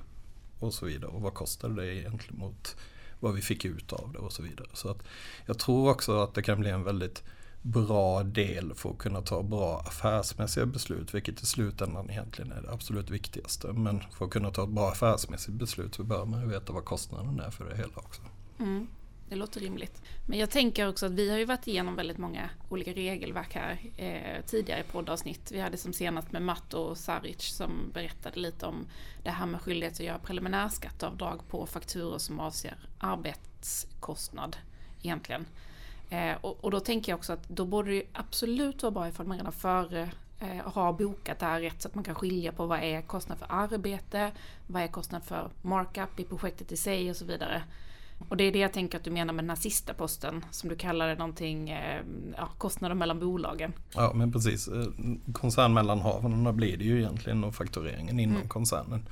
och 0.58 0.74
så 0.74 0.86
vidare 0.86 1.10
och 1.10 1.22
vad 1.22 1.34
kostade 1.34 1.74
det 1.74 1.94
egentligen 1.94 2.38
mot 2.40 2.76
vad 3.20 3.34
vi 3.34 3.40
fick 3.40 3.64
ut 3.64 3.92
av 3.92 4.12
det 4.12 4.18
och 4.18 4.32
så 4.32 4.42
vidare. 4.42 4.68
Så 4.72 4.88
att 4.90 5.02
jag 5.46 5.58
tror 5.58 5.90
också 5.90 6.22
att 6.22 6.34
det 6.34 6.42
kan 6.42 6.60
bli 6.60 6.70
en 6.70 6.84
väldigt 6.84 7.22
bra 7.62 8.22
del 8.22 8.74
för 8.74 8.90
att 8.90 8.98
kunna 8.98 9.22
ta 9.22 9.42
bra 9.42 9.80
affärsmässiga 9.80 10.66
beslut, 10.66 11.14
vilket 11.14 11.42
i 11.42 11.46
slutändan 11.46 12.10
egentligen 12.10 12.52
är 12.52 12.62
det 12.62 12.72
absolut 12.72 13.10
viktigaste. 13.10 13.72
Men 13.72 14.00
för 14.12 14.24
att 14.24 14.30
kunna 14.30 14.50
ta 14.50 14.64
ett 14.64 14.70
bra 14.70 14.88
affärsmässigt 14.88 15.52
beslut 15.52 15.94
så 15.94 16.02
bör 16.02 16.24
man 16.24 16.40
ju 16.40 16.48
veta 16.48 16.72
vad 16.72 16.84
kostnaden 16.84 17.40
är 17.40 17.50
för 17.50 17.64
det 17.64 17.76
hela 17.76 17.92
också. 17.94 18.22
Mm. 18.58 18.86
Det 19.30 19.36
låter 19.36 19.60
rimligt. 19.60 20.02
Men 20.26 20.38
jag 20.38 20.50
tänker 20.50 20.88
också 20.88 21.06
att 21.06 21.12
vi 21.12 21.30
har 21.30 21.38
ju 21.38 21.44
varit 21.44 21.66
igenom 21.66 21.96
väldigt 21.96 22.18
många 22.18 22.50
olika 22.68 22.92
regelverk 22.92 23.54
här 23.54 23.78
eh, 23.96 24.44
tidigare 24.46 24.80
i 24.80 24.82
poddavsnitt. 24.82 25.52
Vi 25.52 25.60
hade 25.60 25.76
som 25.76 25.92
senast 25.92 26.32
med 26.32 26.42
Matt 26.42 26.74
och 26.74 26.98
Saric 26.98 27.42
som 27.42 27.90
berättade 27.94 28.40
lite 28.40 28.66
om 28.66 28.86
det 29.22 29.30
här 29.30 29.46
med 29.46 29.60
skyldighet 29.60 29.94
att 29.94 30.00
göra 30.00 30.18
preliminärskatteavdrag 30.18 31.48
på 31.48 31.66
fakturor 31.66 32.18
som 32.18 32.40
avser 32.40 32.74
arbetskostnad 32.98 34.56
egentligen. 35.02 35.46
Eh, 36.10 36.36
och, 36.40 36.64
och, 36.64 36.70
då 36.70 36.80
tänker 36.80 37.12
jag 37.12 37.18
också 37.18 37.32
att 37.32 37.48
då 37.48 37.64
borde 37.64 37.90
det 37.90 38.02
absolut 38.12 38.82
vara 38.82 38.90
bra 38.90 39.08
ifall 39.08 39.26
man 39.26 39.36
redan 39.36 39.52
före 39.52 40.10
eh, 40.40 40.72
har 40.72 40.92
bokat 40.92 41.38
det 41.38 41.46
här 41.46 41.60
rätt 41.60 41.82
så 41.82 41.88
att 41.88 41.94
man 41.94 42.04
kan 42.04 42.14
skilja 42.14 42.52
på 42.52 42.66
vad 42.66 42.82
är 42.82 43.02
kostnad 43.02 43.38
för 43.38 43.46
arbete, 43.50 44.32
vad 44.66 44.82
är 44.82 44.88
kostnad 44.88 45.24
för 45.24 45.50
markup 45.62 46.20
i 46.20 46.24
projektet 46.24 46.72
i 46.72 46.76
sig 46.76 47.10
och 47.10 47.16
så 47.16 47.24
vidare. 47.24 47.62
Och 48.28 48.36
det 48.36 48.44
är 48.44 48.52
det 48.52 48.58
jag 48.58 48.72
tänker 48.72 48.98
att 48.98 49.04
du 49.04 49.10
menar 49.10 49.34
med 49.34 49.44
den 49.44 49.50
här 49.50 49.56
sista 49.56 49.94
posten 49.94 50.44
som 50.50 50.68
du 50.68 50.76
kallar 50.76 51.08
det 51.08 51.14
någonting, 51.14 51.70
eh, 51.70 52.02
ja, 52.36 52.48
kostnader 52.58 52.94
mellan 52.94 53.20
bolagen. 53.20 53.72
Ja 53.94 54.12
men 54.14 54.32
precis. 54.32 54.68
Eh, 54.68 54.86
koncernmellanhavandena 55.32 56.52
blir 56.52 56.76
det 56.76 56.84
ju 56.84 56.98
egentligen 56.98 57.44
och 57.44 57.54
faktureringen 57.54 58.20
inom 58.20 58.36
mm. 58.36 58.48
koncernen. 58.48 59.08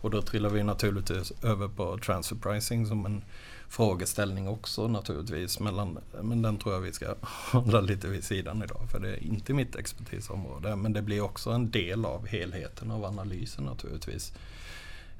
Och 0.00 0.10
då 0.10 0.22
trillar 0.22 0.50
vi 0.50 0.62
naturligtvis 0.62 1.32
över 1.42 1.68
på 1.68 1.98
transfer 1.98 2.36
pricing 2.36 2.86
som 2.86 3.06
en 3.06 3.22
frågeställning 3.68 4.48
också 4.48 4.88
naturligtvis. 4.88 5.60
Mellan, 5.60 5.98
men 6.22 6.42
den 6.42 6.58
tror 6.58 6.74
jag 6.74 6.80
vi 6.80 6.92
ska 6.92 7.14
hålla 7.52 7.80
lite 7.80 8.08
vid 8.08 8.24
sidan 8.24 8.62
idag 8.62 8.90
för 8.90 9.00
det 9.00 9.08
är 9.08 9.24
inte 9.24 9.54
mitt 9.54 9.76
expertisområde. 9.76 10.76
Men 10.76 10.92
det 10.92 11.02
blir 11.02 11.20
också 11.20 11.50
en 11.50 11.70
del 11.70 12.04
av 12.04 12.26
helheten 12.26 12.90
av 12.90 13.04
analysen 13.04 13.64
naturligtvis. 13.64 14.32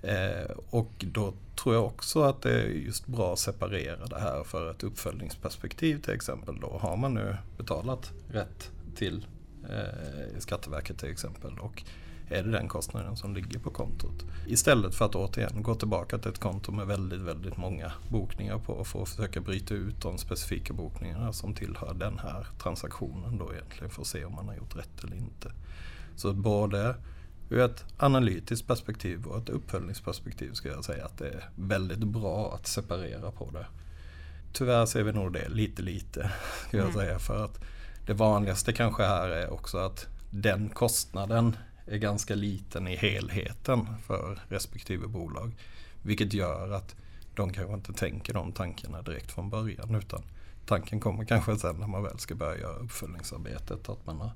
Eh, 0.02 0.50
och 0.70 0.92
då 1.12 1.32
tror 1.62 1.74
jag 1.74 1.84
också 1.84 2.22
att 2.22 2.42
det 2.42 2.62
är 2.62 2.68
just 2.68 3.06
bra 3.06 3.32
att 3.32 3.38
separera 3.38 4.06
det 4.06 4.18
här 4.18 4.44
för 4.44 4.70
ett 4.70 4.82
uppföljningsperspektiv 4.82 6.02
till 6.02 6.14
exempel. 6.14 6.60
Då 6.60 6.78
har 6.80 6.96
man 6.96 7.14
nu 7.14 7.36
betalat 7.56 8.12
rätt 8.28 8.70
till 8.96 9.26
eh, 9.70 10.38
Skatteverket 10.38 10.98
till 10.98 11.10
exempel 11.10 11.58
och 11.58 11.82
är 12.30 12.42
det 12.42 12.50
den 12.50 12.68
kostnaden 12.68 13.16
som 13.16 13.34
ligger 13.34 13.58
på 13.58 13.70
kontot. 13.70 14.24
Istället 14.46 14.94
för 14.94 15.04
att 15.04 15.14
återigen 15.14 15.62
gå 15.62 15.74
tillbaka 15.74 16.18
till 16.18 16.30
ett 16.30 16.38
konto 16.38 16.72
med 16.72 16.86
väldigt, 16.86 17.20
väldigt 17.20 17.56
många 17.56 17.92
bokningar 18.08 18.58
på 18.58 18.84
för 18.84 19.02
att 19.02 19.08
försöka 19.08 19.40
bryta 19.40 19.74
ut 19.74 20.02
de 20.02 20.18
specifika 20.18 20.72
bokningarna 20.72 21.32
som 21.32 21.54
tillhör 21.54 21.94
den 21.94 22.18
här 22.18 22.46
transaktionen 22.62 23.38
då 23.38 23.52
egentligen 23.52 23.90
för 23.90 24.02
att 24.02 24.08
se 24.08 24.24
om 24.24 24.34
man 24.34 24.48
har 24.48 24.54
gjort 24.54 24.76
rätt 24.76 25.04
eller 25.04 25.16
inte. 25.16 25.52
Så 26.16 26.32
både 26.32 26.94
ur 27.50 27.60
ett 27.60 27.84
analytiskt 27.96 28.66
perspektiv 28.66 29.26
och 29.26 29.38
ett 29.38 29.48
uppföljningsperspektiv 29.48 30.52
ska 30.52 30.68
jag 30.68 30.84
säga 30.84 31.04
att 31.04 31.18
det 31.18 31.28
är 31.28 31.48
väldigt 31.54 32.04
bra 32.04 32.54
att 32.54 32.66
separera 32.66 33.30
på 33.30 33.50
det. 33.50 33.66
Tyvärr 34.52 34.86
ser 34.86 35.02
vi 35.02 35.12
nog 35.12 35.32
det 35.32 35.48
lite 35.48 35.82
lite, 35.82 36.30
ska 36.68 36.76
jag 36.76 36.88
mm. 36.88 36.96
säga. 36.96 37.18
För 37.18 37.44
att 37.44 37.60
det 38.06 38.14
vanligaste 38.14 38.72
kanske 38.72 39.02
här 39.02 39.28
är 39.28 39.50
också 39.52 39.78
att 39.78 40.06
den 40.30 40.68
kostnaden 40.68 41.56
är 41.86 41.98
ganska 41.98 42.34
liten 42.34 42.88
i 42.88 42.96
helheten 42.96 43.86
för 44.06 44.40
respektive 44.48 45.06
bolag. 45.06 45.56
Vilket 46.02 46.32
gör 46.32 46.70
att 46.70 46.96
de 47.34 47.52
kanske 47.52 47.74
inte 47.74 47.92
tänker 47.92 48.34
de 48.34 48.52
tankarna 48.52 49.02
direkt 49.02 49.32
från 49.32 49.50
början 49.50 49.94
utan 49.94 50.22
tanken 50.66 51.00
kommer 51.00 51.24
kanske 51.24 51.56
sen 51.56 51.76
när 51.76 51.86
man 51.86 52.02
väl 52.02 52.18
ska 52.18 52.34
börja 52.34 52.58
göra 52.58 52.76
uppföljningsarbetet. 52.76 53.88
Att 53.88 54.06
man 54.06 54.20
har 54.20 54.30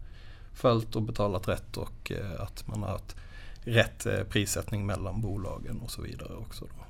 följt 0.55 0.97
och 0.97 1.03
betalat 1.03 1.49
rätt 1.49 1.77
och 1.77 2.13
eh, 2.13 2.41
att 2.41 2.69
man 2.69 2.83
har 2.83 2.89
haft 2.89 3.17
rätt 3.61 4.07
eh, 4.07 4.23
prissättning 4.23 4.87
mellan 4.87 5.21
bolagen 5.21 5.81
och 5.81 5.91
så 5.91 6.03
vidare 6.03 6.35
också. 6.35 6.65
Då. 6.65 6.85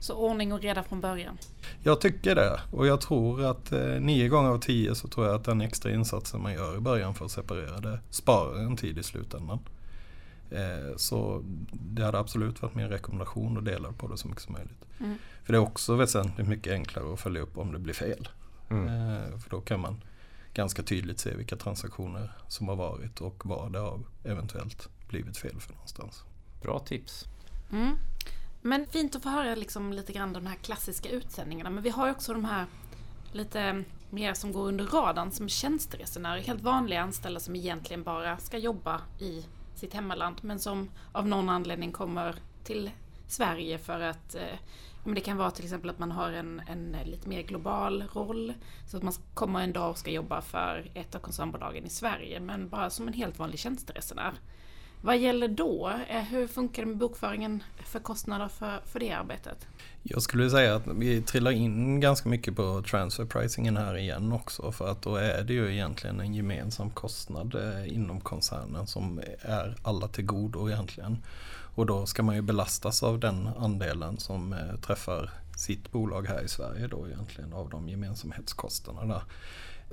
Så 0.00 0.14
ordning 0.14 0.52
och 0.52 0.60
reda 0.60 0.82
från 0.82 1.00
början? 1.00 1.38
Jag 1.82 2.00
tycker 2.00 2.34
det 2.34 2.60
och 2.72 2.86
jag 2.86 3.00
tror 3.00 3.44
att 3.44 3.72
eh, 3.72 4.00
nio 4.00 4.28
gånger 4.28 4.50
av 4.50 4.58
tio 4.58 4.94
så 4.94 5.08
tror 5.08 5.26
jag 5.26 5.34
att 5.34 5.44
den 5.44 5.60
extra 5.60 5.92
insatsen 5.92 6.42
man 6.42 6.52
gör 6.52 6.76
i 6.76 6.80
början 6.80 7.14
för 7.14 7.24
att 7.24 7.30
separera 7.30 7.80
det 7.80 8.00
sparar 8.10 8.58
en 8.58 8.76
tid 8.76 8.98
i 8.98 9.02
slutändan. 9.02 9.58
Eh, 10.50 10.96
så 10.96 11.42
det 11.72 12.04
hade 12.04 12.18
absolut 12.18 12.62
varit 12.62 12.74
min 12.74 12.88
rekommendation 12.88 13.58
att 13.58 13.64
dela 13.64 13.92
på 13.92 14.08
det 14.08 14.16
så 14.16 14.28
mycket 14.28 14.42
som 14.42 14.52
möjligt. 14.52 14.84
Mm. 15.00 15.16
För 15.44 15.52
det 15.52 15.56
är 15.56 15.62
också 15.62 15.94
väsentligt 15.94 16.48
mycket 16.48 16.72
enklare 16.72 17.12
att 17.12 17.20
följa 17.20 17.42
upp 17.42 17.58
om 17.58 17.72
det 17.72 17.78
blir 17.78 17.94
fel. 17.94 18.28
Mm. 18.70 18.86
Eh, 18.88 19.38
för 19.38 19.50
då 19.50 19.60
kan 19.60 19.80
man 19.80 20.00
ganska 20.54 20.82
tydligt 20.82 21.20
se 21.20 21.36
vilka 21.36 21.56
transaktioner 21.56 22.32
som 22.48 22.68
har 22.68 22.76
varit 22.76 23.20
och 23.20 23.46
vad 23.46 23.72
det 23.72 23.78
har 23.78 24.00
eventuellt 24.24 24.88
blivit 25.08 25.36
fel 25.36 25.60
för 25.60 25.72
någonstans. 25.72 26.24
Bra 26.62 26.78
tips. 26.78 27.24
Mm. 27.72 27.96
Men 28.62 28.86
fint 28.86 29.16
att 29.16 29.22
få 29.22 29.28
höra 29.28 29.54
liksom 29.54 29.92
lite 29.92 30.12
grann 30.12 30.32
de 30.32 30.46
här 30.46 30.56
klassiska 30.56 31.08
utsändningarna. 31.08 31.70
Men 31.70 31.82
vi 31.82 31.90
har 31.90 32.06
ju 32.06 32.12
också 32.12 32.32
de 32.32 32.44
här 32.44 32.66
lite 33.32 33.84
mer 34.10 34.34
som 34.34 34.52
går 34.52 34.68
under 34.68 34.84
radarn 34.86 35.32
som 35.32 35.48
tjänsteresenärer. 35.48 36.42
Helt 36.42 36.62
vanliga 36.62 37.00
anställda 37.02 37.40
som 37.40 37.56
egentligen 37.56 38.02
bara 38.02 38.38
ska 38.38 38.58
jobba 38.58 39.00
i 39.18 39.44
sitt 39.74 39.94
hemmaland 39.94 40.36
men 40.40 40.58
som 40.58 40.90
av 41.12 41.28
någon 41.28 41.48
anledning 41.48 41.92
kommer 41.92 42.34
till 42.64 42.90
Sverige 43.30 43.78
för 43.78 44.00
att 44.00 44.34
eh, 44.34 44.58
men 45.04 45.14
det 45.14 45.20
kan 45.20 45.36
vara 45.36 45.50
till 45.50 45.64
exempel 45.64 45.90
att 45.90 45.98
man 45.98 46.12
har 46.12 46.32
en, 46.32 46.62
en 46.66 46.96
lite 47.04 47.28
mer 47.28 47.42
global 47.42 48.04
roll. 48.12 48.54
Så 48.86 48.96
att 48.96 49.02
man 49.02 49.12
kommer 49.34 49.60
en 49.60 49.72
dag 49.72 49.90
och 49.90 49.98
ska 49.98 50.10
jobba 50.10 50.42
för 50.42 50.90
ett 50.94 51.14
av 51.14 51.18
koncernbolagen 51.18 51.86
i 51.86 51.90
Sverige 51.90 52.40
men 52.40 52.68
bara 52.68 52.90
som 52.90 53.08
en 53.08 53.14
helt 53.14 53.38
vanlig 53.38 53.58
tjänsteresenär. 53.58 54.32
Vad 55.02 55.18
gäller 55.18 55.48
då? 55.48 55.92
Eh, 56.08 56.22
hur 56.22 56.46
funkar 56.46 56.82
det 56.82 56.88
med 56.88 56.96
bokföringen 56.96 57.62
för 57.84 58.00
kostnader 58.00 58.48
för, 58.48 58.80
för 58.84 59.00
det 59.00 59.12
arbetet? 59.12 59.66
Jag 60.02 60.22
skulle 60.22 60.50
säga 60.50 60.74
att 60.74 60.86
vi 60.86 61.22
trillar 61.22 61.50
in 61.50 62.00
ganska 62.00 62.28
mycket 62.28 62.56
på 62.56 62.82
transfer 62.82 63.24
pricingen 63.24 63.76
här 63.76 63.96
igen 63.96 64.32
också 64.32 64.72
för 64.72 64.88
att 64.88 65.02
då 65.02 65.16
är 65.16 65.42
det 65.42 65.52
ju 65.52 65.72
egentligen 65.72 66.20
en 66.20 66.34
gemensam 66.34 66.90
kostnad 66.90 67.54
eh, 67.54 67.94
inom 67.94 68.20
koncernen 68.20 68.86
som 68.86 69.20
är 69.40 69.76
alla 69.82 70.08
till 70.08 70.24
godo 70.26 70.68
egentligen. 70.68 71.18
Och 71.80 71.86
då 71.86 72.06
ska 72.06 72.22
man 72.22 72.34
ju 72.34 72.42
belastas 72.42 73.02
av 73.02 73.18
den 73.18 73.48
andelen 73.58 74.18
som 74.18 74.52
eh, 74.52 74.80
träffar 74.80 75.30
sitt 75.56 75.92
bolag 75.92 76.28
här 76.28 76.42
i 76.42 76.48
Sverige 76.48 76.86
då 76.86 77.06
egentligen 77.08 77.52
av 77.52 77.70
de 77.70 77.88
gemensamhetskostnaderna. 77.88 79.22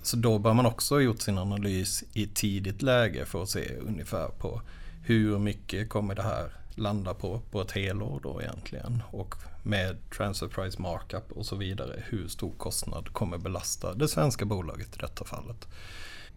Så 0.03 0.17
då 0.17 0.39
bör 0.39 0.53
man 0.53 0.65
också 0.65 0.95
ha 0.95 1.01
gjort 1.01 1.21
sin 1.21 1.37
analys 1.37 2.03
i 2.13 2.27
tidigt 2.27 2.81
läge 2.81 3.25
för 3.25 3.43
att 3.43 3.49
se 3.49 3.75
ungefär 3.75 4.27
på 4.27 4.61
hur 5.03 5.39
mycket 5.39 5.89
kommer 5.89 6.15
det 6.15 6.21
här 6.21 6.51
landa 6.75 7.13
på 7.13 7.41
på 7.51 7.61
ett 7.61 7.71
helår 7.71 8.19
då 8.23 8.41
egentligen. 8.41 9.03
Och 9.11 9.35
med 9.63 9.97
transfer 10.17 10.47
price 10.47 10.81
markup 10.81 11.31
och 11.31 11.45
så 11.45 11.55
vidare 11.55 12.03
hur 12.05 12.27
stor 12.27 12.51
kostnad 12.57 13.13
kommer 13.13 13.37
belasta 13.37 13.93
det 13.93 14.07
svenska 14.07 14.45
bolaget 14.45 14.95
i 14.95 14.99
detta 14.99 15.25
fallet. 15.25 15.67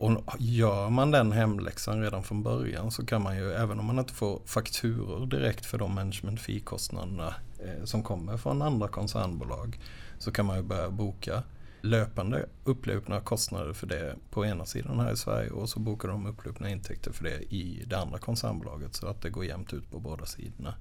Och 0.00 0.23
gör 0.38 0.90
man 0.90 1.11
den 1.11 1.33
hemläxan 1.33 2.02
redan 2.02 2.23
från 2.23 2.42
början 2.42 2.90
så 2.90 3.07
kan 3.07 3.23
man 3.23 3.37
ju, 3.37 3.52
även 3.52 3.78
om 3.78 3.85
man 3.85 3.99
inte 3.99 4.12
får 4.12 4.40
fakturor 4.45 5.26
direkt 5.26 5.66
för 5.66 5.78
de 5.78 5.95
management 5.95 6.40
fee-kostnaderna 6.40 7.35
eh, 7.59 7.85
som 7.85 8.02
kommer 8.02 8.37
från 8.37 8.62
andra 8.62 8.88
koncernbolag, 8.88 9.80
så 10.19 10.33
kan 10.33 10.47
man 10.47 10.57
ju 10.57 10.62
börja 10.62 10.90
boka 10.90 11.42
löpande 11.80 12.47
upplupna 12.64 13.21
kostnader 13.21 13.73
för 13.73 13.87
det 13.87 14.16
på 14.30 14.47
ena 14.47 14.66
sidan 14.66 15.00
här 15.00 15.12
i 15.12 15.16
Sverige 15.16 15.50
och 15.50 15.69
så 15.69 15.80
bokar 15.80 16.09
de 16.09 16.26
upplupna 16.26 16.71
intäkter 16.71 17.12
för 17.12 17.25
det 17.25 17.54
i 17.54 17.85
det 17.87 17.99
andra 17.99 18.19
koncernbolaget 18.19 18.95
så 18.95 19.07
att 19.07 19.23
det 19.23 19.30
går 19.30 19.45
jämnt 19.45 19.73
ut 19.73 19.90
på 19.90 19.99
båda 19.99 20.26
sidorna. 20.26 20.75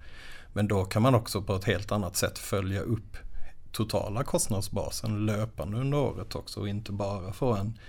Men 0.54 0.68
då 0.68 0.86
kan 0.86 1.02
man 1.02 1.16
också 1.16 1.42
på 1.42 1.56
ett 1.56 1.66
helt 1.66 1.92
annat 1.92 2.16
sätt 2.16 2.38
följa 2.38 2.82
upp 2.82 3.18
totala 3.72 4.24
kostnadsbasen 4.24 5.26
löpande 5.26 5.78
under 5.78 5.98
året 5.98 6.36
också 6.36 6.60
och 6.60 6.70
inte 6.70 6.92
bara 6.92 7.34
få 7.34 7.54
en 7.54 7.80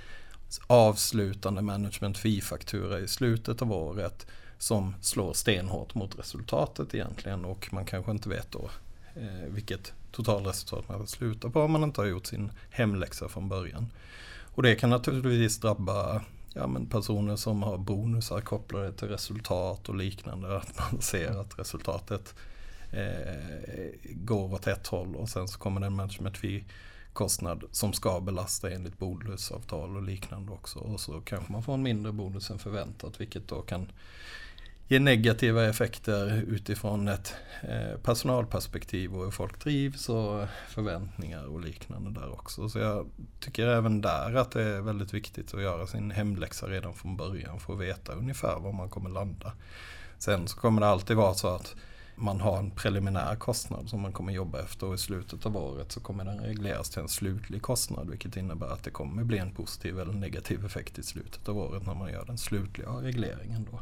avslutande 0.66 1.62
management 1.62 2.18
fee-faktura 2.18 2.98
i 2.98 3.08
slutet 3.08 3.62
av 3.62 3.72
året 3.72 4.26
som 4.58 4.94
slår 5.00 5.32
stenhårt 5.32 5.94
mot 5.94 6.18
resultatet 6.18 6.94
egentligen 6.94 7.44
och 7.44 7.72
man 7.72 7.84
kanske 7.84 8.10
inte 8.10 8.28
vet 8.28 8.52
då 8.52 8.70
eh, 9.14 9.48
vilket 9.48 9.92
totalresultat 10.12 10.88
man 10.88 11.06
slutar 11.06 11.48
på 11.48 11.62
om 11.62 11.72
man 11.72 11.84
inte 11.84 12.00
har 12.00 12.06
gjort 12.06 12.26
sin 12.26 12.52
hemläxa 12.70 13.28
från 13.28 13.48
början. 13.48 13.86
Och 14.54 14.62
det 14.62 14.74
kan 14.74 14.90
naturligtvis 14.90 15.58
drabba 15.58 16.22
ja, 16.54 16.66
men 16.66 16.86
personer 16.86 17.36
som 17.36 17.62
har 17.62 17.78
bonusar 17.78 18.40
kopplade 18.40 18.92
till 18.92 19.08
resultat 19.08 19.88
och 19.88 19.94
liknande. 19.94 20.56
Att 20.56 20.78
man 20.78 21.02
ser 21.02 21.40
att 21.40 21.58
resultatet 21.58 22.34
eh, 22.92 23.90
går 24.04 24.54
åt 24.54 24.66
ett 24.66 24.86
håll 24.86 25.16
och 25.16 25.28
sen 25.28 25.48
så 25.48 25.58
kommer 25.58 25.80
det 25.80 25.86
en 25.86 25.96
management 25.96 26.36
fee 26.36 26.64
kostnad 27.12 27.64
som 27.70 27.92
ska 27.92 28.20
belasta 28.20 28.70
enligt 28.70 28.98
bonusavtal 28.98 29.96
och 29.96 30.02
liknande 30.02 30.52
också. 30.52 30.78
Och 30.78 31.00
så 31.00 31.20
kanske 31.20 31.52
man 31.52 31.62
får 31.62 31.74
en 31.74 31.82
mindre 31.82 32.12
bonus 32.12 32.50
än 32.50 32.58
förväntat 32.58 33.20
vilket 33.20 33.48
då 33.48 33.62
kan 33.62 33.92
ge 34.88 34.98
negativa 34.98 35.68
effekter 35.68 36.44
utifrån 36.48 37.08
ett 37.08 37.34
eh, 37.62 37.98
personalperspektiv 38.02 39.14
och 39.14 39.24
hur 39.24 39.30
folk 39.30 39.58
trivs 39.58 40.08
och 40.08 40.46
förväntningar 40.68 41.44
och 41.44 41.60
liknande 41.60 42.20
där 42.20 42.32
också. 42.32 42.68
Så 42.68 42.78
jag 42.78 43.06
tycker 43.40 43.66
även 43.66 44.00
där 44.00 44.34
att 44.34 44.50
det 44.50 44.62
är 44.62 44.80
väldigt 44.80 45.14
viktigt 45.14 45.54
att 45.54 45.62
göra 45.62 45.86
sin 45.86 46.10
hemläxa 46.10 46.66
redan 46.66 46.94
från 46.94 47.16
början 47.16 47.60
för 47.60 47.72
att 47.72 47.80
veta 47.80 48.12
ungefär 48.12 48.60
var 48.60 48.72
man 48.72 48.88
kommer 48.88 49.10
landa. 49.10 49.52
Sen 50.18 50.48
så 50.48 50.56
kommer 50.56 50.80
det 50.80 50.86
alltid 50.86 51.16
vara 51.16 51.34
så 51.34 51.48
att 51.48 51.74
man 52.20 52.40
har 52.40 52.58
en 52.58 52.70
preliminär 52.70 53.36
kostnad 53.36 53.88
som 53.88 54.00
man 54.00 54.12
kommer 54.12 54.32
jobba 54.32 54.60
efter 54.60 54.86
och 54.86 54.94
i 54.94 54.98
slutet 54.98 55.46
av 55.46 55.56
året 55.56 55.92
så 55.92 56.00
kommer 56.00 56.24
den 56.24 56.40
regleras 56.40 56.90
till 56.90 57.02
en 57.02 57.08
slutlig 57.08 57.62
kostnad 57.62 58.10
vilket 58.10 58.36
innebär 58.36 58.66
att 58.66 58.82
det 58.82 58.90
kommer 58.90 59.24
bli 59.24 59.38
en 59.38 59.54
positiv 59.54 60.00
eller 60.00 60.12
negativ 60.12 60.64
effekt 60.64 60.98
i 60.98 61.02
slutet 61.02 61.48
av 61.48 61.58
året 61.58 61.86
när 61.86 61.94
man 61.94 62.12
gör 62.12 62.24
den 62.24 62.38
slutliga 62.38 62.88
regleringen. 62.88 63.68
Då. 63.70 63.80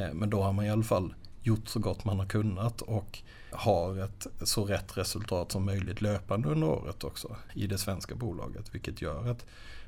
Eh, 0.00 0.12
men 0.12 0.30
då 0.30 0.42
har 0.42 0.52
man 0.52 0.64
i 0.64 0.70
alla 0.70 0.82
fall 0.82 1.14
gjort 1.42 1.68
så 1.68 1.80
gott 1.80 2.04
man 2.04 2.18
har 2.18 2.26
kunnat 2.26 2.82
och 2.82 3.18
har 3.50 4.04
ett 4.04 4.26
så 4.42 4.64
rätt 4.64 4.96
resultat 4.96 5.52
som 5.52 5.64
möjligt 5.64 6.00
löpande 6.00 6.48
under 6.48 6.66
året 6.66 7.04
också 7.04 7.36
i 7.54 7.66
det 7.66 7.78
svenska 7.78 8.14
bolaget. 8.14 8.74
Vilket 8.74 9.02
gör 9.02 9.30
att 9.30 9.46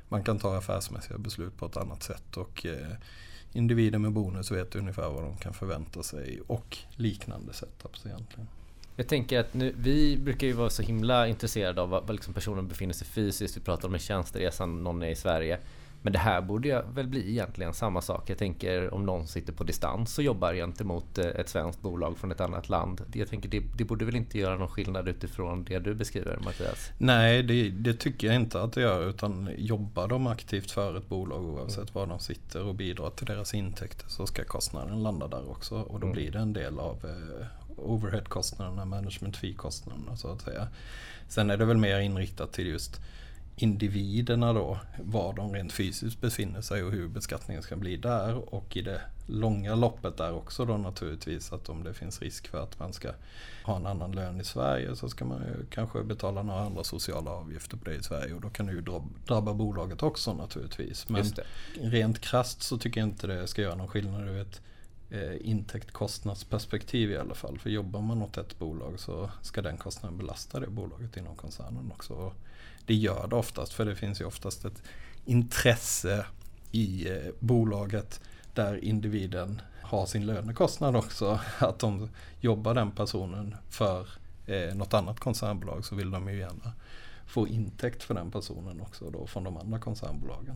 man 0.09 0.23
kan 0.23 0.39
ta 0.39 0.57
affärsmässiga 0.57 1.17
beslut 1.17 1.57
på 1.57 1.65
ett 1.65 1.77
annat 1.77 2.03
sätt. 2.03 2.37
Och 2.37 2.65
eh, 2.65 2.97
individer 3.53 3.99
med 3.99 4.11
bonus 4.11 4.51
vet 4.51 4.75
ungefär 4.75 5.09
vad 5.09 5.23
de 5.23 5.37
kan 5.37 5.53
förvänta 5.53 6.03
sig 6.03 6.41
och 6.47 6.77
liknande 6.95 7.53
setups 7.53 8.05
egentligen. 8.05 8.47
Jag 8.95 9.07
tänker 9.07 9.39
att 9.39 9.53
nu, 9.53 9.73
vi 9.77 10.17
brukar 10.17 10.47
ju 10.47 10.53
vara 10.53 10.69
så 10.69 10.81
himla 10.81 11.27
intresserade 11.27 11.81
av 11.81 11.89
var 11.89 12.13
liksom 12.13 12.33
personen 12.33 12.67
befinner 12.67 12.93
sig 12.93 13.07
fysiskt. 13.07 13.57
Vi 13.57 13.61
pratar 13.61 13.87
om 13.87 13.93
en 13.93 13.99
tjänsteresa, 13.99 14.65
någon 14.65 15.03
är 15.03 15.07
i 15.07 15.15
Sverige. 15.15 15.59
Men 16.03 16.13
det 16.13 16.19
här 16.19 16.41
borde 16.41 16.67
ju 16.67 16.81
väl 16.93 17.07
bli 17.07 17.29
egentligen 17.29 17.73
samma 17.73 18.01
sak. 18.01 18.29
Jag 18.29 18.37
tänker 18.37 18.93
om 18.93 19.05
någon 19.05 19.27
sitter 19.27 19.53
på 19.53 19.63
distans 19.63 20.17
och 20.17 20.23
jobbar 20.23 20.53
gentemot 20.53 21.17
eh, 21.17 21.25
ett 21.25 21.49
svenskt 21.49 21.81
bolag 21.81 22.17
från 22.17 22.31
ett 22.31 22.41
annat 22.41 22.69
land. 22.69 23.01
Jag 23.13 23.29
tänker 23.29 23.49
det, 23.49 23.63
det 23.77 23.83
borde 23.83 24.05
väl 24.05 24.15
inte 24.15 24.39
göra 24.39 24.57
någon 24.57 24.67
skillnad 24.67 25.07
utifrån 25.07 25.63
det 25.63 25.79
du 25.79 25.93
beskriver 25.93 26.37
Mattias? 26.45 26.91
Nej, 26.97 27.43
det, 27.43 27.69
det, 27.69 27.93
tycker 27.93 28.27
jag 28.27 28.35
inte 28.35 28.61
att 28.61 28.73
det 28.73 28.81
gör. 28.81 29.09
Utan 29.09 29.49
jobbar 29.57 30.07
de 30.07 30.27
aktivt 30.27 30.71
för 30.71 30.97
ett 30.97 31.09
bolag 31.09 31.43
oavsett 31.43 31.77
mm. 31.77 31.93
var 31.93 32.07
de 32.07 32.19
sitter 32.19 32.63
och 32.63 32.75
bidrar 32.75 33.09
till 33.09 33.25
deras 33.25 33.53
intäkter 33.53 34.05
så 34.07 34.27
ska 34.27 34.43
kostnaden 34.43 35.03
landa 35.03 35.27
där 35.27 35.51
också. 35.51 35.75
Och 35.75 35.99
då 35.99 36.07
mm. 36.07 36.15
blir 36.15 36.31
det 36.31 36.39
en 36.39 36.53
del 36.53 36.79
av 36.79 36.97
eh, 37.05 37.45
overheadkostnaderna, 37.77 38.85
management 38.85 39.37
fee-kostnaderna 39.37 40.15
så 40.15 40.31
att 40.31 40.41
säga. 40.41 40.67
Sen 41.27 41.49
är 41.49 41.57
det 41.57 41.65
väl 41.65 41.77
mer 41.77 41.99
inriktat 41.99 42.53
till 42.53 42.67
just 42.67 43.01
individerna 43.55 44.53
då, 44.53 44.79
var 45.03 45.33
de 45.33 45.53
rent 45.53 45.73
fysiskt 45.73 46.21
befinner 46.21 46.61
sig 46.61 46.83
och 46.83 46.91
hur 46.91 47.07
beskattningen 47.07 47.63
ska 47.63 47.75
bli 47.75 47.97
där 47.97 48.53
och 48.55 48.77
i 48.77 48.81
det 48.81 49.01
långa 49.25 49.75
loppet 49.75 50.17
där 50.17 50.33
också 50.33 50.65
då 50.65 50.77
naturligtvis 50.77 51.53
att 51.53 51.69
om 51.69 51.83
det 51.83 51.93
finns 51.93 52.21
risk 52.21 52.47
för 52.47 52.63
att 52.63 52.79
man 52.79 52.93
ska 52.93 53.09
ha 53.63 53.75
en 53.75 53.85
annan 53.85 54.11
lön 54.11 54.41
i 54.41 54.43
Sverige 54.43 54.95
så 54.95 55.09
ska 55.09 55.25
man 55.25 55.41
ju 55.41 55.65
kanske 55.69 56.03
betala 56.03 56.43
några 56.43 56.61
andra 56.61 56.83
sociala 56.83 57.31
avgifter 57.31 57.77
på 57.77 57.85
det 57.85 57.95
i 57.95 58.03
Sverige 58.03 58.33
och 58.33 58.41
då 58.41 58.49
kan 58.49 58.65
det 58.65 58.71
ju 58.71 58.83
drabba 59.27 59.53
bolaget 59.53 60.03
också 60.03 60.33
naturligtvis. 60.33 61.09
Men 61.09 61.25
rent 61.81 62.19
krast 62.19 62.61
så 62.61 62.77
tycker 62.77 63.01
jag 63.01 63.09
inte 63.09 63.27
det 63.27 63.47
ska 63.47 63.61
göra 63.61 63.75
någon 63.75 63.87
skillnad 63.87 64.27
ur 64.27 64.41
ett 64.41 64.61
eh, 65.09 65.49
intäkt-kostnadsperspektiv 65.49 67.11
i 67.11 67.17
alla 67.17 67.35
fall. 67.35 67.59
För 67.59 67.69
jobbar 67.69 68.01
man 68.01 68.21
åt 68.21 68.37
ett 68.37 68.59
bolag 68.59 68.99
så 68.99 69.29
ska 69.41 69.61
den 69.61 69.77
kostnaden 69.77 70.17
belasta 70.17 70.59
det 70.59 70.67
bolaget 70.67 71.17
inom 71.17 71.35
koncernen 71.35 71.91
också 71.91 72.33
det 72.85 72.93
gör 72.93 73.27
det 73.27 73.35
oftast 73.35 73.73
för 73.73 73.85
det 73.85 73.95
finns 73.95 74.21
ju 74.21 74.25
oftast 74.25 74.65
ett 74.65 74.83
intresse 75.25 76.25
i 76.71 77.09
eh, 77.09 77.31
bolaget 77.39 78.21
där 78.53 78.83
individen 78.83 79.61
har 79.81 80.05
sin 80.05 80.25
lönekostnad 80.25 80.95
också. 80.95 81.39
Att 81.59 81.79
de 81.79 82.09
jobbar 82.41 82.73
den 82.73 82.91
personen 82.91 83.55
för 83.69 84.07
eh, 84.45 84.75
något 84.75 84.93
annat 84.93 85.19
koncernbolag 85.19 85.85
så 85.85 85.95
vill 85.95 86.11
de 86.11 86.29
ju 86.29 86.39
gärna 86.39 86.73
få 87.27 87.47
intäkt 87.47 88.03
för 88.03 88.13
den 88.13 88.31
personen 88.31 88.81
också 88.81 89.09
då 89.09 89.27
från 89.27 89.43
de 89.43 89.57
andra 89.57 89.79
koncernbolagen. 89.79 90.55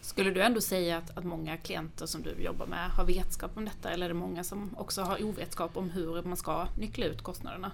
Skulle 0.00 0.30
du 0.30 0.42
ändå 0.42 0.60
säga 0.60 0.98
att, 0.98 1.18
att 1.18 1.24
många 1.24 1.56
klienter 1.56 2.06
som 2.06 2.22
du 2.22 2.42
jobbar 2.42 2.66
med 2.66 2.90
har 2.90 3.04
vetskap 3.04 3.50
om 3.54 3.64
detta 3.64 3.90
eller 3.90 4.04
är 4.04 4.08
det 4.08 4.14
många 4.14 4.44
som 4.44 4.70
också 4.78 5.02
har 5.02 5.24
ovetskap 5.24 5.76
om 5.76 5.90
hur 5.90 6.22
man 6.22 6.36
ska 6.36 6.66
nyckla 6.78 7.06
ut 7.06 7.22
kostnaderna? 7.22 7.72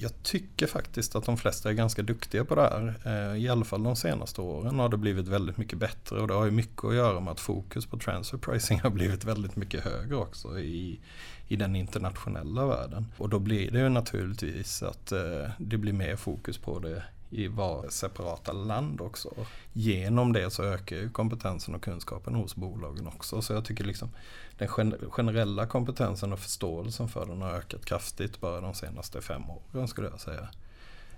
Jag 0.00 0.22
tycker 0.22 0.66
faktiskt 0.66 1.16
att 1.16 1.24
de 1.24 1.36
flesta 1.36 1.70
är 1.70 1.72
ganska 1.72 2.02
duktiga 2.02 2.44
på 2.44 2.54
det 2.54 2.62
här. 2.62 2.94
Eh, 3.04 3.42
I 3.44 3.48
alla 3.48 3.64
fall 3.64 3.82
de 3.82 3.96
senaste 3.96 4.40
åren 4.40 4.78
har 4.78 4.88
det 4.88 4.96
blivit 4.96 5.28
väldigt 5.28 5.56
mycket 5.56 5.78
bättre 5.78 6.20
och 6.20 6.28
det 6.28 6.34
har 6.34 6.44
ju 6.44 6.50
mycket 6.50 6.84
att 6.84 6.94
göra 6.94 7.20
med 7.20 7.30
att 7.30 7.40
fokus 7.40 7.86
på 7.86 7.98
transfer 7.98 8.38
pricing 8.38 8.80
har 8.82 8.90
blivit 8.90 9.24
väldigt 9.24 9.56
mycket 9.56 9.84
högre 9.84 10.16
också 10.16 10.58
i, 10.58 11.00
i 11.48 11.56
den 11.56 11.76
internationella 11.76 12.66
världen. 12.66 13.06
Och 13.16 13.28
då 13.28 13.38
blir 13.38 13.70
det 13.70 13.78
ju 13.78 13.88
naturligtvis 13.88 14.82
att 14.82 15.12
eh, 15.12 15.50
det 15.58 15.76
blir 15.76 15.92
mer 15.92 16.16
fokus 16.16 16.58
på 16.58 16.78
det 16.78 17.02
i 17.30 17.48
var 17.48 17.88
separata 17.88 18.52
land 18.52 19.00
också. 19.00 19.34
Genom 19.72 20.32
det 20.32 20.50
så 20.50 20.62
ökar 20.62 20.96
ju 20.96 21.10
kompetensen 21.10 21.74
och 21.74 21.82
kunskapen 21.82 22.34
hos 22.34 22.56
bolagen 22.56 23.06
också. 23.06 23.42
Så 23.42 23.52
jag 23.52 23.64
tycker 23.64 23.84
liksom 23.84 24.10
den 24.58 24.68
generella 25.10 25.66
kompetensen 25.66 26.32
och 26.32 26.38
förståelsen 26.38 27.08
för 27.08 27.26
den 27.26 27.42
har 27.42 27.50
ökat 27.50 27.84
kraftigt 27.84 28.40
bara 28.40 28.60
de 28.60 28.74
senaste 28.74 29.20
fem 29.20 29.42
åren 29.50 29.88
skulle 29.88 30.08
jag 30.08 30.20
säga. 30.20 30.48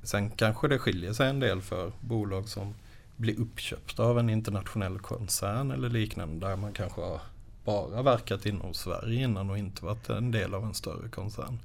Sen 0.02 0.30
kanske 0.30 0.68
det 0.68 0.78
skiljer 0.78 1.12
sig 1.12 1.28
en 1.28 1.40
del 1.40 1.62
för 1.62 1.92
bolag 2.00 2.48
som 2.48 2.74
blir 3.16 3.40
uppköpta 3.40 4.02
av 4.02 4.18
en 4.18 4.30
internationell 4.30 4.98
koncern 4.98 5.70
eller 5.70 5.88
liknande 5.88 6.46
där 6.46 6.56
man 6.56 6.72
kanske 6.72 7.00
har 7.00 7.20
bara 7.64 8.02
verkat 8.02 8.46
inom 8.46 8.74
Sverige 8.74 9.22
innan 9.22 9.50
och 9.50 9.58
inte 9.58 9.84
varit 9.84 10.08
en 10.08 10.30
del 10.30 10.54
av 10.54 10.64
en 10.64 10.74
större 10.74 11.08
koncern. 11.08 11.58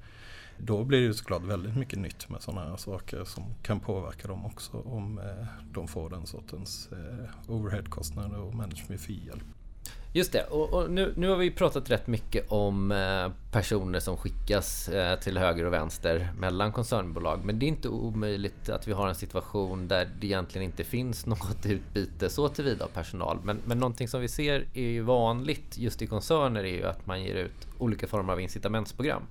Då 0.57 0.83
blir 0.83 1.07
det 1.07 1.13
såklart 1.13 1.43
väldigt 1.43 1.75
mycket 1.75 1.99
nytt 1.99 2.29
med 2.29 2.41
sådana 2.41 2.69
här 2.69 2.77
saker 2.77 3.23
som 3.23 3.43
kan 3.63 3.79
påverka 3.79 4.27
dem 4.27 4.45
också 4.45 4.77
om 4.85 5.19
eh, 5.19 5.45
de 5.71 5.87
får 5.87 6.09
den 6.09 6.25
sortens 6.25 6.89
eh, 6.91 7.51
overheadkostnader 7.51 8.39
och 8.39 8.55
management 8.55 9.01
fee-hjälp. 9.01 9.43
Just 10.13 10.31
det, 10.31 10.43
och, 10.43 10.73
och, 10.73 10.91
nu, 10.91 11.13
nu 11.17 11.29
har 11.29 11.35
vi 11.35 11.51
pratat 11.51 11.91
rätt 11.91 12.07
mycket 12.07 12.51
om 12.51 12.91
eh, 12.91 13.31
personer 13.51 13.99
som 13.99 14.17
skickas 14.17 14.89
till 15.21 15.37
höger 15.37 15.65
och 15.65 15.73
vänster 15.73 16.29
mellan 16.39 16.71
koncernbolag. 16.71 17.39
Men 17.43 17.59
det 17.59 17.65
är 17.65 17.67
inte 17.67 17.89
omöjligt 17.89 18.69
att 18.69 18.87
vi 18.87 18.93
har 18.93 19.07
en 19.07 19.15
situation 19.15 19.87
där 19.87 20.09
det 20.19 20.27
egentligen 20.27 20.65
inte 20.65 20.83
finns 20.83 21.25
något 21.25 21.65
utbyte 21.65 22.29
så 22.29 22.49
tillvida 22.49 22.85
av 22.85 22.89
personal. 22.89 23.39
Men, 23.43 23.61
men 23.65 23.79
någonting 23.79 24.07
som 24.07 24.21
vi 24.21 24.27
ser 24.27 24.67
är 24.73 24.89
ju 24.89 25.01
vanligt 25.01 25.77
just 25.77 26.01
i 26.01 26.07
koncerner 26.07 26.63
är 26.63 26.75
ju 26.75 26.83
att 26.83 27.05
man 27.05 27.23
ger 27.23 27.35
ut 27.35 27.67
olika 27.77 28.07
former 28.07 28.33
av 28.33 28.41
incitamentsprogram. 28.41 29.23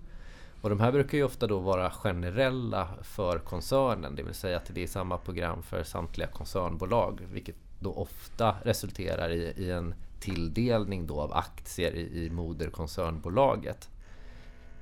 Och 0.64 0.70
de 0.70 0.80
här 0.80 0.92
brukar 0.92 1.18
ju 1.18 1.24
ofta 1.24 1.46
då 1.46 1.58
vara 1.58 1.90
generella 1.90 2.88
för 3.02 3.38
koncernen, 3.38 4.16
det 4.16 4.22
vill 4.22 4.34
säga 4.34 4.56
att 4.56 4.70
det 4.74 4.82
är 4.82 4.86
samma 4.86 5.18
program 5.18 5.62
för 5.62 5.82
samtliga 5.82 6.28
koncernbolag, 6.28 7.20
vilket 7.32 7.56
då 7.80 7.92
ofta 7.92 8.54
resulterar 8.62 9.30
i, 9.30 9.54
i 9.56 9.70
en 9.70 9.94
tilldelning 10.20 11.06
då 11.06 11.20
av 11.20 11.32
aktier 11.32 11.94
i, 11.94 12.24
i 12.24 12.30
moderkoncernbolaget. 12.30 13.88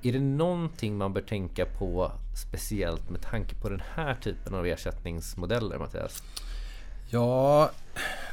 Är 0.03 0.13
det 0.13 0.21
någonting 0.21 0.97
man 0.97 1.13
bör 1.13 1.21
tänka 1.21 1.67
på 1.67 2.13
speciellt 2.43 3.11
med 3.11 3.23
tanke 3.23 3.55
på 3.55 3.69
den 3.69 3.83
här 3.95 4.15
typen 4.15 4.55
av 4.55 4.67
ersättningsmodeller, 4.67 5.79
Mattias? 5.79 6.23
Ja, 7.11 7.71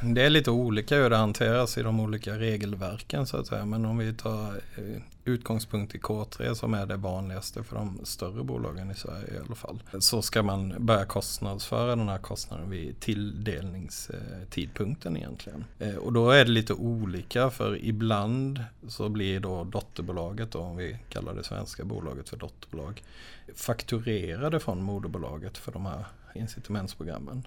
det 0.02 0.22
är 0.22 0.30
lite 0.30 0.50
olika 0.50 0.96
hur 0.96 1.10
det 1.10 1.16
hanteras 1.16 1.78
i 1.78 1.82
de 1.82 2.00
olika 2.00 2.38
regelverken 2.38 3.26
så 3.26 3.36
att 3.36 3.46
säga. 3.46 3.64
Men 3.64 3.84
om 3.84 3.98
vi 3.98 4.12
tar 4.12 4.48
eh, 4.76 5.02
utgångspunkt 5.24 5.94
i 5.94 5.98
K3 5.98 6.54
som 6.54 6.74
är 6.74 6.86
det 6.86 6.96
vanligaste 6.96 7.62
för 7.62 7.76
de 7.76 8.00
större 8.04 8.44
bolagen 8.44 8.90
i 8.90 8.94
Sverige 8.94 9.34
i 9.34 9.38
alla 9.46 9.54
fall. 9.54 9.82
Så 9.98 10.22
ska 10.22 10.42
man 10.42 10.74
börja 10.78 11.04
kostnadsföra 11.04 11.96
den 11.96 12.08
här 12.08 12.18
kostnaden 12.18 12.70
vid 12.70 13.00
tilldelningstidpunkten 13.00 15.16
egentligen. 15.16 15.64
Eh, 15.78 15.94
och 15.94 16.12
då 16.12 16.30
är 16.30 16.44
det 16.44 16.50
lite 16.50 16.72
olika 16.72 17.50
för 17.50 17.84
ibland 17.84 18.64
så 18.88 19.08
blir 19.08 19.40
då 19.40 19.64
dotterbolaget, 19.64 20.50
då, 20.50 20.58
om 20.58 20.76
vi 20.76 20.98
kallar 21.08 21.34
det 21.34 21.44
svenska 21.44 21.84
bolaget 21.84 22.28
för 22.28 22.36
dotterbolag, 22.36 23.02
fakturerade 23.54 24.60
från 24.60 24.82
moderbolaget 24.82 25.58
för 25.58 25.72
de 25.72 25.86
här 25.86 26.04
incitamentsprogrammen. 26.34 27.46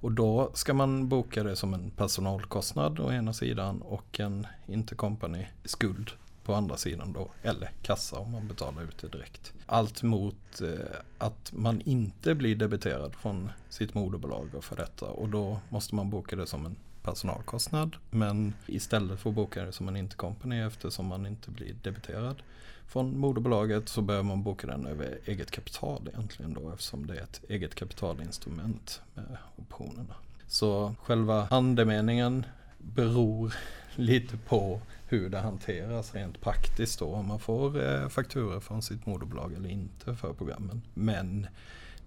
Och 0.00 0.12
då 0.12 0.50
ska 0.54 0.74
man 0.74 1.08
boka 1.08 1.44
det 1.48 1.56
som 1.56 1.74
en 1.74 1.90
personalkostnad 1.90 3.00
å 3.00 3.12
ena 3.12 3.32
sidan 3.32 3.82
och 3.82 4.20
en 4.20 4.46
intercompany-skuld 4.66 6.10
på 6.44 6.54
andra 6.54 6.76
sidan 6.76 7.12
då. 7.12 7.28
Eller 7.42 7.70
kassa 7.82 8.18
om 8.18 8.32
man 8.32 8.48
betalar 8.48 8.82
ut 8.82 8.98
det 8.98 9.08
direkt. 9.08 9.52
Allt 9.66 10.02
mot 10.02 10.60
eh, 10.60 10.96
att 11.18 11.52
man 11.52 11.80
inte 11.80 12.34
blir 12.34 12.56
debiterad 12.56 13.14
från 13.14 13.50
sitt 13.68 13.94
moderbolag 13.94 14.48
för 14.60 14.76
detta. 14.76 15.06
Och 15.06 15.28
då 15.28 15.60
måste 15.68 15.94
man 15.94 16.10
boka 16.10 16.36
det 16.36 16.46
som 16.46 16.66
en 16.66 16.76
personalkostnad. 17.02 17.96
Men 18.10 18.54
istället 18.66 19.20
för 19.20 19.30
att 19.30 19.36
boka 19.36 19.64
det 19.64 19.72
som 19.72 19.88
en 19.88 19.96
intercompany 19.96 20.60
eftersom 20.60 21.06
man 21.06 21.26
inte 21.26 21.50
blir 21.50 21.74
debiterad 21.82 22.42
från 22.86 23.18
moderbolaget 23.18 23.88
så 23.88 24.02
behöver 24.02 24.24
man 24.24 24.42
boka 24.42 24.66
den 24.66 24.86
över 24.86 25.18
eget 25.24 25.50
kapital 25.50 26.08
egentligen 26.08 26.54
då 26.54 26.70
eftersom 26.70 27.06
det 27.06 27.18
är 27.18 27.22
ett 27.22 27.40
eget 27.48 27.74
kapitalinstrument 27.74 29.00
med 29.14 29.36
optionerna. 29.56 30.14
Så 30.48 30.94
själva 31.02 31.48
andemeningen 31.50 32.46
beror 32.78 33.54
lite 33.96 34.36
på 34.36 34.80
hur 35.08 35.28
det 35.28 35.38
hanteras 35.38 36.14
rent 36.14 36.40
praktiskt 36.40 36.98
då. 36.98 37.06
Om 37.06 37.26
man 37.26 37.38
får 37.38 37.84
eh, 37.84 38.08
fakturor 38.08 38.60
från 38.60 38.82
sitt 38.82 39.06
moderbolag 39.06 39.52
eller 39.52 39.68
inte 39.68 40.14
för 40.14 40.32
programmen. 40.32 40.82
Men 40.94 41.46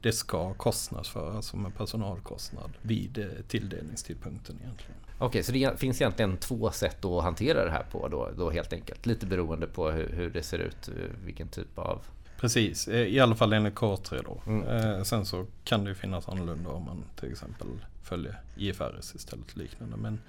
det 0.01 0.11
ska 0.11 0.53
kostnadsföras 0.53 1.45
som 1.45 1.65
en 1.65 1.71
personalkostnad 1.71 2.71
vid 2.81 3.17
eh, 3.17 3.25
tilldelningstidpunkten 3.47 4.59
egentligen. 4.63 4.95
Okej, 5.19 5.43
så 5.43 5.51
det 5.51 5.79
finns 5.79 6.01
egentligen 6.01 6.37
två 6.37 6.71
sätt 6.71 7.05
att 7.05 7.23
hantera 7.23 7.65
det 7.65 7.71
här 7.71 7.85
på 7.91 8.07
då, 8.07 8.29
då 8.37 8.49
helt 8.49 8.73
enkelt? 8.73 9.05
Lite 9.05 9.25
beroende 9.25 9.67
på 9.67 9.91
hur, 9.91 10.09
hur 10.09 10.29
det 10.29 10.43
ser 10.43 10.59
ut, 10.59 10.87
eh, 10.87 10.93
vilken 11.25 11.47
typ 11.47 11.79
av... 11.79 12.01
Precis, 12.37 12.87
i 12.87 13.19
alla 13.19 13.35
fall 13.35 13.53
enligt 13.53 13.75
K3 13.75 14.21
då. 14.25 14.51
Mm. 14.51 14.67
Eh, 14.67 15.03
sen 15.03 15.25
så 15.25 15.45
kan 15.63 15.83
det 15.83 15.89
ju 15.89 15.95
finnas 15.95 16.29
annorlunda 16.29 16.69
om 16.69 16.85
man 16.85 17.03
till 17.19 17.31
exempel 17.31 17.67
följer 18.03 18.41
IFRS 18.55 19.15
istället 19.15 19.55
liknande. 19.55 19.97
Men 19.97 20.19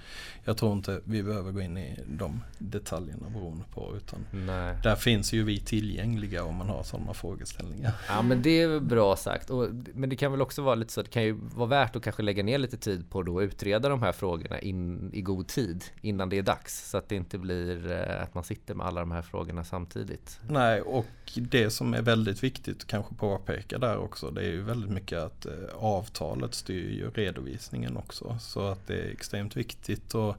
jag 0.44 0.56
tror 0.56 0.72
inte 0.72 1.00
vi 1.04 1.22
behöver 1.22 1.52
gå 1.52 1.60
in 1.60 1.78
i 1.78 1.98
de 2.06 2.40
detaljerna 2.58 3.30
beroende 3.30 3.64
på 3.74 3.94
utan 3.96 4.26
Nej. 4.30 4.76
där 4.82 4.96
finns 4.96 5.32
ju 5.32 5.44
vi 5.44 5.60
tillgängliga 5.60 6.44
om 6.44 6.54
man 6.54 6.68
har 6.68 6.82
sådana 6.82 7.14
frågeställningar. 7.14 7.92
Ja 8.08 8.22
men 8.22 8.42
det 8.42 8.62
är 8.62 8.80
bra 8.80 9.16
sagt. 9.16 9.50
Och, 9.50 9.68
men 9.94 10.08
det 10.10 10.16
kan 10.16 10.32
väl 10.32 10.42
också 10.42 10.62
vara 10.62 10.74
lite 10.74 10.92
så 10.92 11.00
att 11.00 11.06
det 11.06 11.12
kan 11.12 11.22
ju 11.22 11.32
vara 11.32 11.68
värt 11.68 11.96
att 11.96 12.02
kanske 12.02 12.22
lägga 12.22 12.42
ner 12.42 12.58
lite 12.58 12.76
tid 12.76 13.10
på 13.10 13.20
att 13.20 13.42
utreda 13.42 13.88
de 13.88 14.02
här 14.02 14.12
frågorna 14.12 14.60
in, 14.60 15.10
i 15.12 15.22
god 15.22 15.48
tid 15.48 15.84
innan 16.00 16.28
det 16.28 16.38
är 16.38 16.42
dags. 16.42 16.90
Så 16.90 16.98
att 16.98 17.08
det 17.08 17.16
inte 17.16 17.38
blir 17.38 17.90
eh, 17.90 18.22
att 18.22 18.34
man 18.34 18.44
sitter 18.44 18.74
med 18.74 18.86
alla 18.86 19.00
de 19.00 19.10
här 19.10 19.22
frågorna 19.22 19.64
samtidigt. 19.64 20.40
Nej, 20.48 20.80
och 20.80 21.06
det 21.34 21.70
som 21.70 21.94
är 21.94 22.02
väldigt 22.02 22.44
viktigt 22.44 22.86
kanske 22.86 23.14
påpeka 23.14 23.78
där 23.78 23.96
också 23.96 24.30
det 24.30 24.40
är 24.40 24.50
ju 24.50 24.62
väldigt 24.62 24.90
mycket 24.90 25.18
att 25.18 25.46
eh, 25.46 25.52
avtalet 25.74 26.54
styr 26.54 26.90
ju 26.90 27.10
redovisningen 27.10 27.61
också. 27.96 28.38
Så 28.40 28.66
att 28.66 28.86
det 28.86 28.94
är 28.94 29.10
extremt 29.10 29.56
viktigt 29.56 30.14
att 30.14 30.36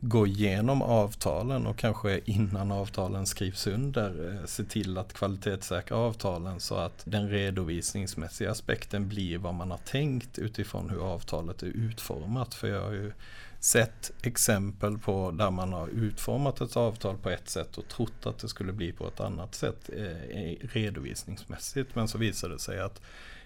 gå 0.00 0.26
igenom 0.26 0.82
avtalen 0.82 1.66
och 1.66 1.76
kanske 1.76 2.20
innan 2.24 2.72
avtalen 2.72 3.26
skrivs 3.26 3.66
under 3.66 4.34
eh, 4.34 4.46
se 4.46 4.64
till 4.64 4.98
att 4.98 5.12
kvalitetssäkra 5.12 5.96
avtalen 5.96 6.60
så 6.60 6.74
att 6.74 7.02
den 7.04 7.30
redovisningsmässiga 7.30 8.50
aspekten 8.50 9.08
blir 9.08 9.38
vad 9.38 9.54
man 9.54 9.70
har 9.70 9.78
tänkt 9.78 10.38
utifrån 10.38 10.90
hur 10.90 11.12
avtalet 11.12 11.62
är 11.62 11.66
utformat. 11.66 12.54
För 12.54 12.68
jag 12.68 12.82
har 12.82 12.92
ju 12.92 13.12
sett 13.60 14.12
exempel 14.22 14.98
på 14.98 15.30
där 15.30 15.50
man 15.50 15.72
har 15.72 15.88
utformat 15.88 16.60
ett 16.60 16.76
avtal 16.76 17.16
på 17.18 17.30
ett 17.30 17.48
sätt 17.48 17.78
och 17.78 17.88
trott 17.88 18.26
att 18.26 18.38
det 18.38 18.48
skulle 18.48 18.72
bli 18.72 18.92
på 18.92 19.08
ett 19.08 19.20
annat 19.20 19.54
sätt 19.54 19.90
eh, 19.96 20.68
redovisningsmässigt. 20.68 21.94
Men 21.94 22.08
så 22.08 22.18
visade 22.18 22.54
det 22.54 22.60
sig 22.60 22.80
att 22.80 23.00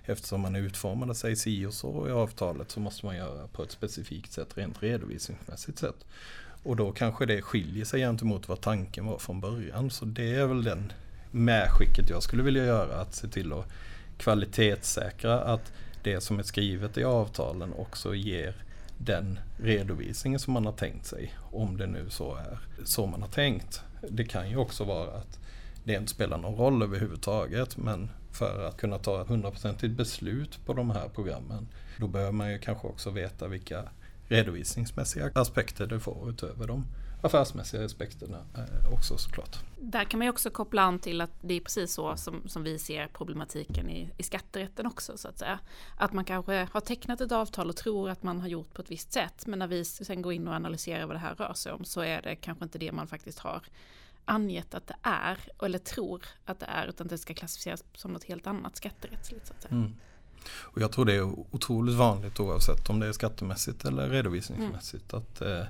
eftersom 0.06 0.40
man 0.40 0.56
utformade 0.56 1.14
sig 1.14 1.36
si 1.36 1.66
och 1.66 1.74
så 1.74 2.08
i 2.08 2.10
avtalet 2.10 2.70
så 2.70 2.80
måste 2.80 3.06
man 3.06 3.16
göra 3.16 3.46
på 3.46 3.62
ett 3.62 3.70
specifikt 3.70 4.32
sätt 4.32 4.48
rent 4.54 4.82
redovisningsmässigt 4.82 5.78
sätt. 5.78 6.06
Och 6.62 6.76
då 6.76 6.92
kanske 6.92 7.26
det 7.26 7.42
skiljer 7.42 7.84
sig 7.84 8.00
gentemot 8.00 8.48
vad 8.48 8.60
tanken 8.60 9.06
var 9.06 9.18
från 9.18 9.40
början. 9.40 9.90
Så 9.90 10.04
det 10.04 10.34
är 10.34 10.46
väl 10.46 10.64
den 10.64 10.92
medskicket 11.30 12.10
jag 12.10 12.22
skulle 12.22 12.42
vilja 12.42 12.64
göra. 12.64 13.00
Att 13.00 13.14
se 13.14 13.28
till 13.28 13.52
att 13.52 13.66
kvalitetssäkra 14.18 15.40
att 15.40 15.72
det 16.02 16.20
som 16.20 16.38
är 16.38 16.42
skrivet 16.42 16.98
i 16.98 17.04
avtalen 17.04 17.72
också 17.72 18.14
ger 18.14 18.54
den 18.98 19.38
redovisningen 19.56 20.40
som 20.40 20.52
man 20.52 20.66
har 20.66 20.72
tänkt 20.72 21.06
sig. 21.06 21.34
Om 21.52 21.76
det 21.76 21.86
nu 21.86 22.10
så 22.10 22.34
är 22.34 22.58
så 22.84 23.06
man 23.06 23.22
har 23.22 23.28
tänkt. 23.28 23.82
Det 24.08 24.24
kan 24.24 24.50
ju 24.50 24.56
också 24.56 24.84
vara 24.84 25.16
att 25.16 25.38
det 25.84 25.94
inte 25.94 26.12
spelar 26.12 26.38
någon 26.38 26.56
roll 26.56 26.82
överhuvudtaget 26.82 27.76
men 27.76 28.10
för 28.32 28.64
att 28.68 28.76
kunna 28.76 28.98
ta 28.98 29.22
ett 29.22 29.28
hundraprocentigt 29.28 29.94
beslut 29.94 30.66
på 30.66 30.72
de 30.72 30.90
här 30.90 31.08
programmen 31.08 31.68
då 31.98 32.06
behöver 32.06 32.32
man 32.32 32.52
ju 32.52 32.58
kanske 32.58 32.88
också 32.88 33.10
veta 33.10 33.48
vilka 33.48 33.84
redovisningsmässiga 34.28 35.30
aspekter 35.34 35.86
du 35.86 36.00
får 36.00 36.30
utöver 36.30 36.66
de 36.66 36.84
affärsmässiga 37.22 37.84
aspekterna 37.84 38.38
eh, 38.56 38.92
också 38.92 39.18
såklart. 39.18 39.58
Där 39.78 40.04
kan 40.04 40.18
man 40.18 40.26
ju 40.26 40.30
också 40.30 40.50
koppla 40.50 40.82
an 40.82 40.98
till 40.98 41.20
att 41.20 41.30
det 41.40 41.54
är 41.54 41.60
precis 41.60 41.94
så 41.94 42.16
som, 42.16 42.48
som 42.48 42.62
vi 42.62 42.78
ser 42.78 43.06
problematiken 43.06 43.90
i, 43.90 44.10
i 44.18 44.22
skatterätten 44.22 44.86
också 44.86 45.18
så 45.18 45.28
att 45.28 45.38
säga. 45.38 45.58
Att 45.96 46.12
man 46.12 46.24
kanske 46.24 46.68
har 46.72 46.80
tecknat 46.80 47.20
ett 47.20 47.32
avtal 47.32 47.68
och 47.68 47.76
tror 47.76 48.10
att 48.10 48.22
man 48.22 48.40
har 48.40 48.48
gjort 48.48 48.74
på 48.74 48.82
ett 48.82 48.90
visst 48.90 49.12
sätt 49.12 49.46
men 49.46 49.58
när 49.58 49.66
vi 49.66 49.84
sen 49.84 50.22
går 50.22 50.32
in 50.32 50.48
och 50.48 50.54
analyserar 50.54 51.06
vad 51.06 51.16
det 51.16 51.20
här 51.20 51.34
rör 51.34 51.54
sig 51.54 51.72
om 51.72 51.84
så 51.84 52.00
är 52.00 52.22
det 52.22 52.36
kanske 52.36 52.64
inte 52.64 52.78
det 52.78 52.92
man 52.92 53.06
faktiskt 53.06 53.38
har 53.38 53.62
angett 54.24 54.74
att 54.74 54.86
det 54.86 54.96
är 55.02 55.38
eller 55.62 55.78
tror 55.78 56.24
att 56.44 56.60
det 56.60 56.66
är 56.66 56.86
utan 56.86 57.06
det 57.06 57.18
ska 57.18 57.34
klassificeras 57.34 57.84
som 57.94 58.12
något 58.12 58.24
helt 58.24 58.46
annat 58.46 58.76
skatterättsligt. 58.76 59.46
Så 59.46 59.52
att 59.52 59.62
säga. 59.62 59.74
Mm. 59.74 59.94
Och 60.48 60.82
jag 60.82 60.92
tror 60.92 61.04
det 61.04 61.14
är 61.14 61.54
otroligt 61.54 61.94
vanligt 61.94 62.40
oavsett 62.40 62.90
om 62.90 63.00
det 63.00 63.06
är 63.06 63.12
skattemässigt 63.12 63.84
eller 63.84 64.08
redovisningsmässigt. 64.08 65.12
Mm. 65.12 65.22
Att 65.22 65.40
eh, 65.40 65.64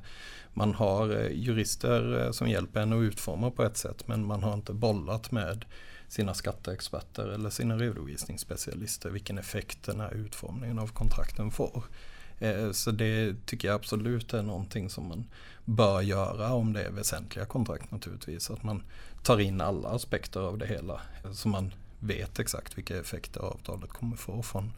man 0.54 0.74
har 0.74 1.16
eh, 1.16 1.32
jurister 1.32 2.24
eh, 2.24 2.30
som 2.30 2.48
hjälper 2.48 2.80
en 2.80 2.92
att 2.92 3.02
utforma 3.02 3.50
på 3.50 3.62
ett 3.62 3.76
sätt 3.76 4.08
men 4.08 4.26
man 4.26 4.42
har 4.42 4.54
inte 4.54 4.72
bollat 4.72 5.30
med 5.30 5.64
sina 6.08 6.34
skatteexperter 6.34 7.28
eller 7.28 7.50
sina 7.50 7.76
redovisningsspecialister 7.76 9.10
vilken 9.10 9.38
effekt 9.38 9.82
den 9.84 10.00
här 10.00 10.14
utformningen 10.14 10.78
av 10.78 10.86
kontrakten 10.86 11.50
får. 11.50 11.84
Eh, 12.42 12.72
så 12.72 12.90
det 12.90 13.46
tycker 13.46 13.68
jag 13.68 13.74
absolut 13.74 14.34
är 14.34 14.42
någonting 14.42 14.90
som 14.90 15.08
man 15.08 15.24
bör 15.64 16.00
göra 16.00 16.52
om 16.52 16.72
det 16.72 16.82
är 16.82 16.90
väsentliga 16.90 17.44
kontrakt 17.44 17.90
naturligtvis. 17.90 18.50
Att 18.50 18.62
man 18.62 18.82
tar 19.22 19.38
in 19.40 19.60
alla 19.60 19.88
aspekter 19.88 20.40
av 20.40 20.58
det 20.58 20.66
hela. 20.66 21.00
Så 21.32 21.48
man 21.48 21.74
vet 22.00 22.38
exakt 22.38 22.78
vilka 22.78 23.00
effekter 23.00 23.40
avtalet 23.40 23.90
kommer 23.90 24.16
få 24.16 24.42
från 24.42 24.72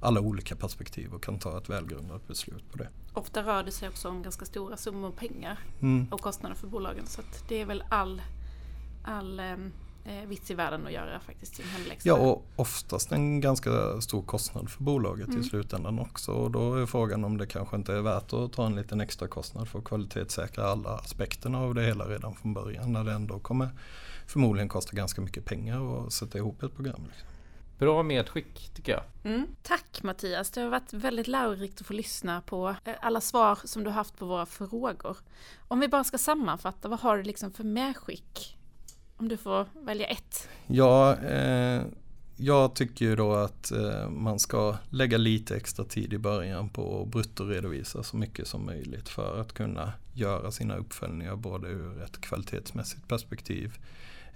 alla 0.00 0.20
olika 0.20 0.56
perspektiv 0.56 1.14
och 1.14 1.22
kan 1.22 1.38
ta 1.38 1.58
ett 1.58 1.68
välgrundat 1.68 2.28
beslut 2.28 2.72
på 2.72 2.78
det. 2.78 2.88
Ofta 3.12 3.42
rör 3.42 3.62
det 3.62 3.72
sig 3.72 3.88
också 3.88 4.08
om 4.08 4.22
ganska 4.22 4.44
stora 4.44 4.76
summor 4.76 5.10
pengar 5.10 5.58
mm. 5.80 6.06
och 6.10 6.20
kostnader 6.20 6.56
för 6.56 6.66
bolagen. 6.66 7.06
Så 7.06 7.22
det 7.48 7.60
är 7.60 7.66
väl 7.66 7.84
all, 7.88 8.22
all 9.04 9.40
ehm, 9.40 9.72
eh, 10.04 10.28
vits 10.28 10.50
i 10.50 10.54
världen 10.54 10.86
att 10.86 10.92
göra 10.92 11.20
faktiskt 11.20 11.56
sin 11.56 11.66
hemläxa. 11.66 12.08
Ja 12.08 12.14
och 12.14 12.46
oftast 12.56 13.12
en 13.12 13.40
ganska 13.40 14.00
stor 14.00 14.22
kostnad 14.22 14.70
för 14.70 14.84
bolaget 14.84 15.28
mm. 15.28 15.40
i 15.40 15.44
slutändan 15.44 15.98
också. 15.98 16.32
Och 16.32 16.50
då 16.50 16.74
är 16.74 16.86
frågan 16.86 17.24
om 17.24 17.38
det 17.38 17.46
kanske 17.46 17.76
inte 17.76 17.92
är 17.94 18.00
värt 18.00 18.32
att 18.32 18.52
ta 18.52 18.66
en 18.66 18.76
liten 18.76 19.00
extra 19.00 19.28
kostnad 19.28 19.68
för 19.68 19.78
att 19.78 19.84
kvalitetssäkra 19.84 20.64
alla 20.64 20.90
aspekterna 20.90 21.58
av 21.58 21.74
det 21.74 21.82
hela 21.82 22.04
redan 22.04 22.34
från 22.34 22.54
början. 22.54 22.92
När 22.92 23.04
det 23.04 23.12
ändå 23.12 23.38
kommer 23.38 23.68
förmodligen 24.26 24.68
kosta 24.68 24.96
ganska 24.96 25.20
mycket 25.20 25.44
pengar 25.44 26.06
att 26.06 26.12
sätta 26.12 26.38
ihop 26.38 26.62
ett 26.62 26.74
program. 26.74 27.02
Liksom. 27.08 27.28
Bra 27.80 28.02
medskick 28.02 28.70
tycker 28.74 28.92
jag. 28.92 29.02
Mm. 29.24 29.46
Tack 29.62 30.02
Mattias, 30.02 30.50
det 30.50 30.60
har 30.60 30.68
varit 30.68 30.92
väldigt 30.92 31.28
lärorikt 31.28 31.80
att 31.80 31.86
få 31.86 31.92
lyssna 31.92 32.40
på 32.40 32.74
eh, 32.84 32.94
alla 33.00 33.20
svar 33.20 33.58
som 33.64 33.84
du 33.84 33.90
har 33.90 33.94
haft 33.94 34.18
på 34.18 34.26
våra 34.26 34.46
frågor. 34.46 35.16
Om 35.68 35.80
vi 35.80 35.88
bara 35.88 36.04
ska 36.04 36.18
sammanfatta, 36.18 36.88
vad 36.88 37.00
har 37.00 37.16
du 37.16 37.22
liksom 37.22 37.52
för 37.52 37.64
medskick 37.64 38.59
om 39.20 39.28
du 39.28 39.36
får 39.36 39.66
välja 39.74 40.06
ett. 40.06 40.48
Ja, 40.66 41.16
eh, 41.16 41.82
jag 42.36 42.74
tycker 42.74 43.04
ju 43.04 43.16
då 43.16 43.32
att 43.32 43.72
eh, 43.72 44.08
man 44.08 44.38
ska 44.38 44.76
lägga 44.90 45.18
lite 45.18 45.56
extra 45.56 45.84
tid 45.84 46.12
i 46.12 46.18
början 46.18 46.68
på 46.68 47.02
att 47.02 47.08
bruttoredovisa 47.08 48.02
så 48.02 48.16
mycket 48.16 48.46
som 48.48 48.66
möjligt 48.66 49.08
för 49.08 49.40
att 49.40 49.52
kunna 49.52 49.92
göra 50.14 50.50
sina 50.50 50.76
uppföljningar 50.76 51.36
både 51.36 51.68
ur 51.68 52.02
ett 52.02 52.20
kvalitetsmässigt 52.20 53.08
perspektiv 53.08 53.78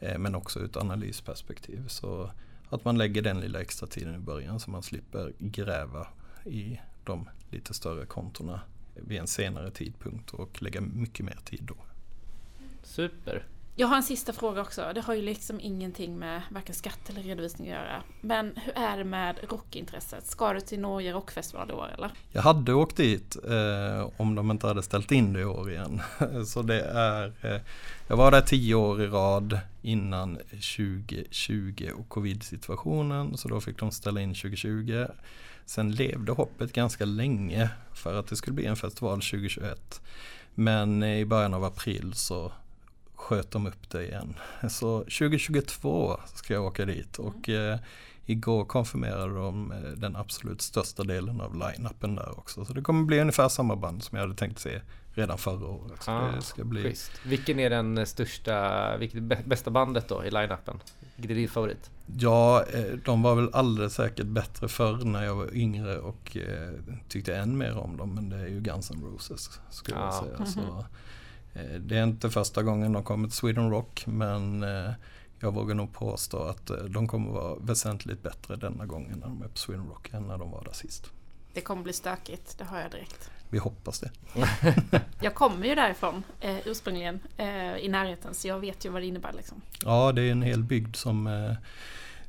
eh, 0.01 0.19
men 0.19 0.35
också 0.35 0.61
ur 0.61 0.65
ett 0.65 0.77
analysperspektiv. 0.77 1.89
Så 1.89 2.31
att 2.69 2.85
man 2.85 2.99
lägger 2.99 3.23
den 3.23 3.41
lilla 3.41 3.61
extra 3.61 3.87
tiden 3.87 4.15
i 4.15 4.19
början 4.19 4.61
så 4.61 4.71
man 4.71 4.83
slipper 4.83 5.33
gräva 5.39 6.07
i 6.45 6.81
de 7.05 7.29
lite 7.51 7.75
större 7.75 8.07
kontona 8.07 8.61
vid 8.95 9.19
en 9.19 9.27
senare 9.27 9.71
tidpunkt 9.71 10.31
och 10.31 10.63
lägga 10.63 10.81
mycket 10.81 11.27
mer 11.27 11.39
tid 11.45 11.63
då. 11.63 11.77
Super! 12.83 13.54
Jag 13.77 13.87
har 13.87 13.97
en 13.97 14.03
sista 14.03 14.33
fråga 14.33 14.61
också. 14.61 14.93
Det 14.95 15.01
har 15.01 15.15
ju 15.15 15.23
liksom 15.23 15.61
ingenting 15.61 16.19
med 16.19 16.43
varken 16.51 16.75
skatt 16.75 17.11
eller 17.11 17.23
redovisning 17.23 17.69
att 17.71 17.75
göra. 17.75 18.03
Men 18.21 18.53
hur 18.57 18.79
är 18.79 18.99
det 18.99 19.05
med 19.05 19.37
rockintresset? 19.51 20.27
Ska 20.27 20.53
du 20.53 20.61
till 20.61 20.81
Norge 20.81 21.13
Rockfestival 21.13 21.71
i 21.71 21.73
år 21.73 21.91
eller? 21.95 22.11
Jag 22.33 22.43
hade 22.43 22.75
åkt 22.75 22.97
dit 22.97 23.37
eh, 23.49 24.11
om 24.17 24.35
de 24.35 24.51
inte 24.51 24.67
hade 24.67 24.83
ställt 24.83 25.13
in 25.13 25.33
det 25.33 25.41
i 25.41 25.45
år 25.45 25.71
igen. 25.71 26.01
Så 26.47 26.63
det 26.63 26.81
är, 26.81 27.33
eh, 27.43 27.61
jag 28.09 28.17
var 28.17 28.31
där 28.31 28.41
tio 28.41 28.75
år 28.75 29.03
i 29.03 29.07
rad 29.07 29.59
innan 29.83 30.37
2020 30.37 31.91
och 31.99 32.09
covid-situationen. 32.09 33.37
Så 33.37 33.49
då 33.49 33.61
fick 33.61 33.79
de 33.79 33.91
ställa 33.91 34.21
in 34.21 34.35
2020. 34.35 35.07
Sen 35.67 35.93
levde 35.93 36.33
hoppet 36.33 36.73
ganska 36.73 37.05
länge 37.05 37.71
för 37.95 38.15
att 38.15 38.27
det 38.27 38.37
skulle 38.37 38.55
bli 38.55 38.67
en 38.67 38.77
festival 38.77 39.21
2021. 39.21 40.01
Men 40.55 41.03
i 41.03 41.25
början 41.25 41.55
av 41.55 41.65
april 41.65 42.13
så 42.15 42.53
sköt 43.25 43.51
de 43.51 43.67
upp 43.67 43.91
det 43.91 44.07
igen. 44.07 44.35
Så 44.69 44.99
2022 44.99 46.21
ska 46.35 46.55
jag 46.55 46.65
åka 46.65 46.85
dit 46.85 47.19
och 47.19 47.49
eh, 47.49 47.79
igår 48.27 48.65
konfirmerade 48.65 49.35
de 49.35 49.73
eh, 49.73 49.79
den 49.79 50.17
absolut 50.17 50.63
största 50.63 51.05
delen 51.05 51.41
av 51.41 51.55
line-upen 51.55 52.15
där 52.15 52.39
också. 52.39 52.65
Så 52.65 52.73
det 52.73 52.83
kommer 52.83 53.05
bli 53.05 53.21
ungefär 53.21 53.49
samma 53.49 53.77
band 53.77 54.03
som 54.03 54.19
jag 54.19 54.25
hade 54.25 54.37
tänkt 54.37 54.59
se 54.59 54.81
redan 55.15 55.39
förra 55.39 55.67
året. 55.67 56.03
Så 56.03 56.11
ah, 56.11 56.33
det 56.37 56.43
ska 56.43 56.65
bli... 56.65 56.83
Schysst. 56.83 57.13
Vilken 57.27 57.61
är 57.61 57.71
den 57.71 58.07
största, 58.07 58.97
vilket 58.97 59.47
bästa 59.47 59.71
bandet 59.71 60.09
då 60.09 60.25
i 60.25 60.31
line-upen? 60.31 60.81
Vilket 61.17 61.31
är 61.31 61.35
din 61.35 61.49
favorit? 61.49 61.91
Ja, 62.19 62.65
eh, 62.73 62.99
de 63.05 63.23
var 63.23 63.35
väl 63.35 63.51
alldeles 63.53 63.95
säkert 63.95 64.27
bättre 64.27 64.69
förr 64.69 65.05
när 65.05 65.25
jag 65.25 65.35
var 65.35 65.55
yngre 65.55 65.99
och 65.99 66.37
eh, 66.37 66.75
tyckte 67.09 67.37
än 67.37 67.59
mer 67.59 67.77
om 67.77 67.97
dem. 67.97 68.15
Men 68.15 68.29
det 68.29 68.37
är 68.37 68.49
ju 68.49 68.61
Guns 68.61 68.91
N' 68.91 69.03
Roses 69.05 69.61
skulle 69.71 69.99
ah. 69.99 70.25
jag 70.39 70.49
säga. 70.49 70.65
Mm 70.65 70.71
-hmm. 70.71 70.85
Eh, 71.55 71.81
det 71.81 71.97
är 71.97 72.05
inte 72.05 72.31
första 72.31 72.63
gången 72.63 72.93
de 72.93 73.03
kommer 73.03 73.29
till 73.29 73.37
Sweden 73.37 73.71
Rock 73.71 74.05
men 74.07 74.63
eh, 74.63 74.93
jag 75.41 75.55
vågar 75.55 75.75
nog 75.75 75.93
påstå 75.93 76.43
att 76.43 76.71
eh, 76.71 76.77
de 76.77 77.09
kommer 77.09 77.31
vara 77.31 77.55
väsentligt 77.55 78.23
bättre 78.23 78.57
denna 78.57 78.87
gången 78.87 79.19
när 79.19 79.27
de 79.27 79.43
är 79.43 79.49
på 79.49 79.59
Sweden 79.59 79.87
Rock 79.87 80.11
än 80.13 80.23
när 80.23 80.39
de 80.39 80.51
var 80.51 80.65
där 80.65 80.73
sist. 80.73 81.11
Det 81.55 81.61
kommer 81.61 81.83
bli 81.83 81.93
stökigt, 81.93 82.59
det 82.59 82.65
har 82.65 82.81
jag 82.81 82.91
direkt. 82.91 83.31
Vi 83.51 83.59
hoppas 83.59 84.01
det. 84.01 84.11
jag 85.21 85.35
kommer 85.35 85.67
ju 85.67 85.75
därifrån 85.75 86.23
eh, 86.41 86.57
ursprungligen 86.69 87.21
eh, 87.37 87.77
i 87.77 87.89
närheten 87.89 88.35
så 88.35 88.49
jag 88.49 88.61
vet 88.61 88.85
ju 88.85 88.89
vad 88.89 89.03
det 89.03 89.07
innebär. 89.07 89.33
Liksom. 89.33 89.61
Ja, 89.85 90.13
det 90.13 90.23
är 90.23 90.33
en 90.33 90.43
hel 90.43 90.63
bygd 90.63 90.97
som, 90.97 91.27
eh, 91.27 91.53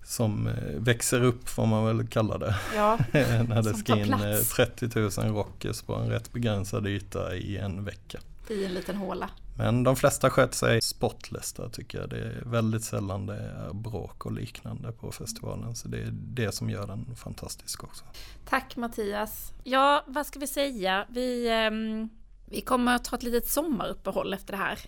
som 0.04 0.50
växer 0.78 1.24
upp 1.24 1.50
får 1.50 1.66
man 1.66 1.86
väl 1.86 2.08
kalla 2.08 2.38
det. 2.38 2.56
Ja, 2.76 2.98
När 3.12 3.62
det 3.62 3.74
ska 3.74 3.98
in 3.98 4.08
plats. 4.08 4.50
30 4.56 5.00
000 5.00 5.36
rockers 5.36 5.82
på 5.82 5.96
en 5.96 6.10
rätt 6.10 6.34
begränsad 6.34 6.88
yta 6.88 7.36
i 7.36 7.58
en 7.58 7.86
vecka. 7.86 8.20
I 8.52 8.66
en 8.66 8.74
liten 8.74 8.96
håla. 8.96 9.30
Men 9.58 9.84
de 9.84 9.96
flesta 9.96 10.30
sköter 10.30 10.56
sig 10.56 10.82
spotless 10.82 11.54
där 11.54 11.70
tycker 11.70 12.00
jag. 12.00 12.10
Det 12.10 12.18
är 12.18 12.44
väldigt 12.46 12.84
sällan 12.84 13.26
det 13.26 13.36
är 13.36 13.74
bråk 13.74 14.26
och 14.26 14.32
liknande 14.32 14.92
på 14.92 15.12
festivalen. 15.12 15.76
Så 15.76 15.88
det 15.88 15.98
är 15.98 16.12
det 16.12 16.52
som 16.52 16.70
gör 16.70 16.88
den 16.88 17.16
fantastisk 17.16 17.84
också. 17.84 18.06
Tack 18.50 18.76
Mattias. 18.76 19.52
Ja, 19.64 20.04
vad 20.08 20.26
ska 20.26 20.40
vi 20.40 20.48
säga? 20.48 21.06
Vi, 21.10 21.50
ehm, 21.50 22.10
vi 22.46 22.62
kommer 22.62 22.96
att 22.96 23.04
ta 23.04 23.16
ett 23.16 23.24
litet 23.24 23.48
sommaruppehåll 23.48 24.34
efter 24.34 24.54
det 24.54 24.58
här. 24.58 24.80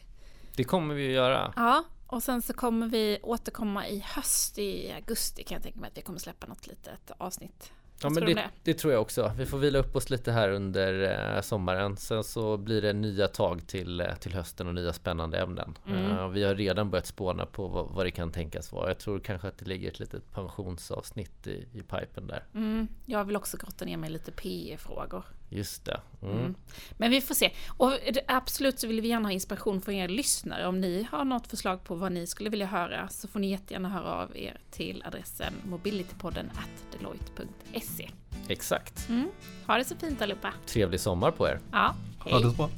Det 0.56 0.64
kommer 0.64 0.96
vi 0.96 1.08
att 1.08 1.14
göra. 1.14 1.54
Ja, 1.56 1.84
och 2.08 2.24
sen 2.24 2.42
så 2.42 2.54
kommer 2.54 2.88
vi 2.88 3.20
återkomma 3.24 3.88
i 3.88 4.00
höst 4.00 4.58
i 4.58 4.92
augusti 4.92 5.44
kan 5.44 5.56
jag 5.56 5.64
tänka 5.64 5.80
mig 5.80 5.88
att 5.88 5.98
vi 5.98 6.02
kommer 6.02 6.20
släppa 6.20 6.48
något 6.48 6.68
litet 6.68 7.12
avsnitt. 7.18 7.72
Ja, 8.02 8.10
men 8.10 8.26
det, 8.26 8.34
om 8.34 8.40
det 8.64 8.74
tror 8.74 8.94
jag 8.94 9.02
också. 9.02 9.32
Vi 9.38 9.46
får 9.46 9.58
vila 9.58 9.80
upp 9.80 9.96
oss 9.96 10.10
lite 10.10 10.32
här 10.32 10.50
under 10.50 11.18
eh, 11.36 11.42
sommaren. 11.42 11.98
Sen 11.98 12.24
så 12.24 12.58
blir 12.58 12.82
det 12.82 12.94
nya 12.94 13.28
tag 13.28 13.68
till, 13.68 14.02
eh, 14.02 14.16
till 14.16 14.34
hösten 14.34 14.68
och 14.68 14.76
nya 14.76 14.94
spännande 14.94 15.40
ämnen. 15.40 15.78
Mm. 15.88 16.12
Eh, 16.12 16.28
vi 16.28 16.44
har 16.44 16.56
redan 16.56 16.90
börjat 16.90 17.06
spåna 17.06 17.46
på 17.46 17.68
vad, 17.68 17.88
vad 17.90 18.06
det 18.06 18.12
kan 18.12 18.32
tänkas 18.32 18.72
vara. 18.72 18.88
Jag 18.88 19.00
tror 19.00 19.20
kanske 19.20 19.48
att 19.48 19.58
det 19.58 19.66
ligger 19.66 19.88
ett 19.88 20.00
litet 20.00 20.32
pensionsavsnitt 20.34 21.48
i, 21.48 21.68
i 21.74 21.82
pipen 21.82 22.28
där. 22.28 22.44
Mm, 22.54 22.88
jag 23.06 23.26
vill 23.26 23.36
också 23.36 23.58
grotta 23.58 23.86
ner 23.86 23.98
mig 23.98 24.10
lite 24.10 24.32
PE-frågor. 24.32 25.24
Just 25.50 25.86
det. 25.86 26.00
Mm. 26.22 26.38
Mm. 26.38 26.56
Men 26.98 27.12
vi 27.12 27.22
får 27.22 27.36
se. 27.36 27.52
Och 27.78 27.94
absolut 28.28 28.80
så 28.80 28.88
vill 28.88 29.02
vi 29.02 29.08
gärna 29.08 29.28
ha 29.28 29.34
inspiration 29.34 29.82
från 29.82 29.96
er 29.96 30.08
lyssnare. 30.08 30.68
Om 30.68 30.82
ni 30.82 31.08
har 31.12 31.26
något 31.26 31.48
förslag 31.48 31.84
på 31.84 31.96
vad 31.96 32.12
ni 32.12 32.28
skulle 32.28 32.50
vilja 32.50 32.66
höra 32.66 33.08
så 33.08 33.28
får 33.28 33.40
ni 33.40 33.52
jättegärna 33.52 33.90
höra 33.90 34.14
av 34.14 34.38
er 34.38 34.60
till 34.72 35.04
adressen 35.06 35.54
mobilitypodden 35.66 36.50
at 36.50 37.00
deloitte.se. 37.00 38.10
Exakt. 38.48 39.10
Mm. 39.10 39.30
Ha 39.68 39.78
det 39.78 39.86
så 39.86 39.96
fint 39.96 40.22
allihopa. 40.22 40.54
Trevlig 40.66 41.00
sommar 41.00 41.32
på 41.32 41.48
er. 41.48 41.60
Ja, 41.72 41.96
hej. 42.24 42.34
Ha 42.34 42.40
det 42.40 42.50
så 42.50 42.56
bra. 42.56 42.70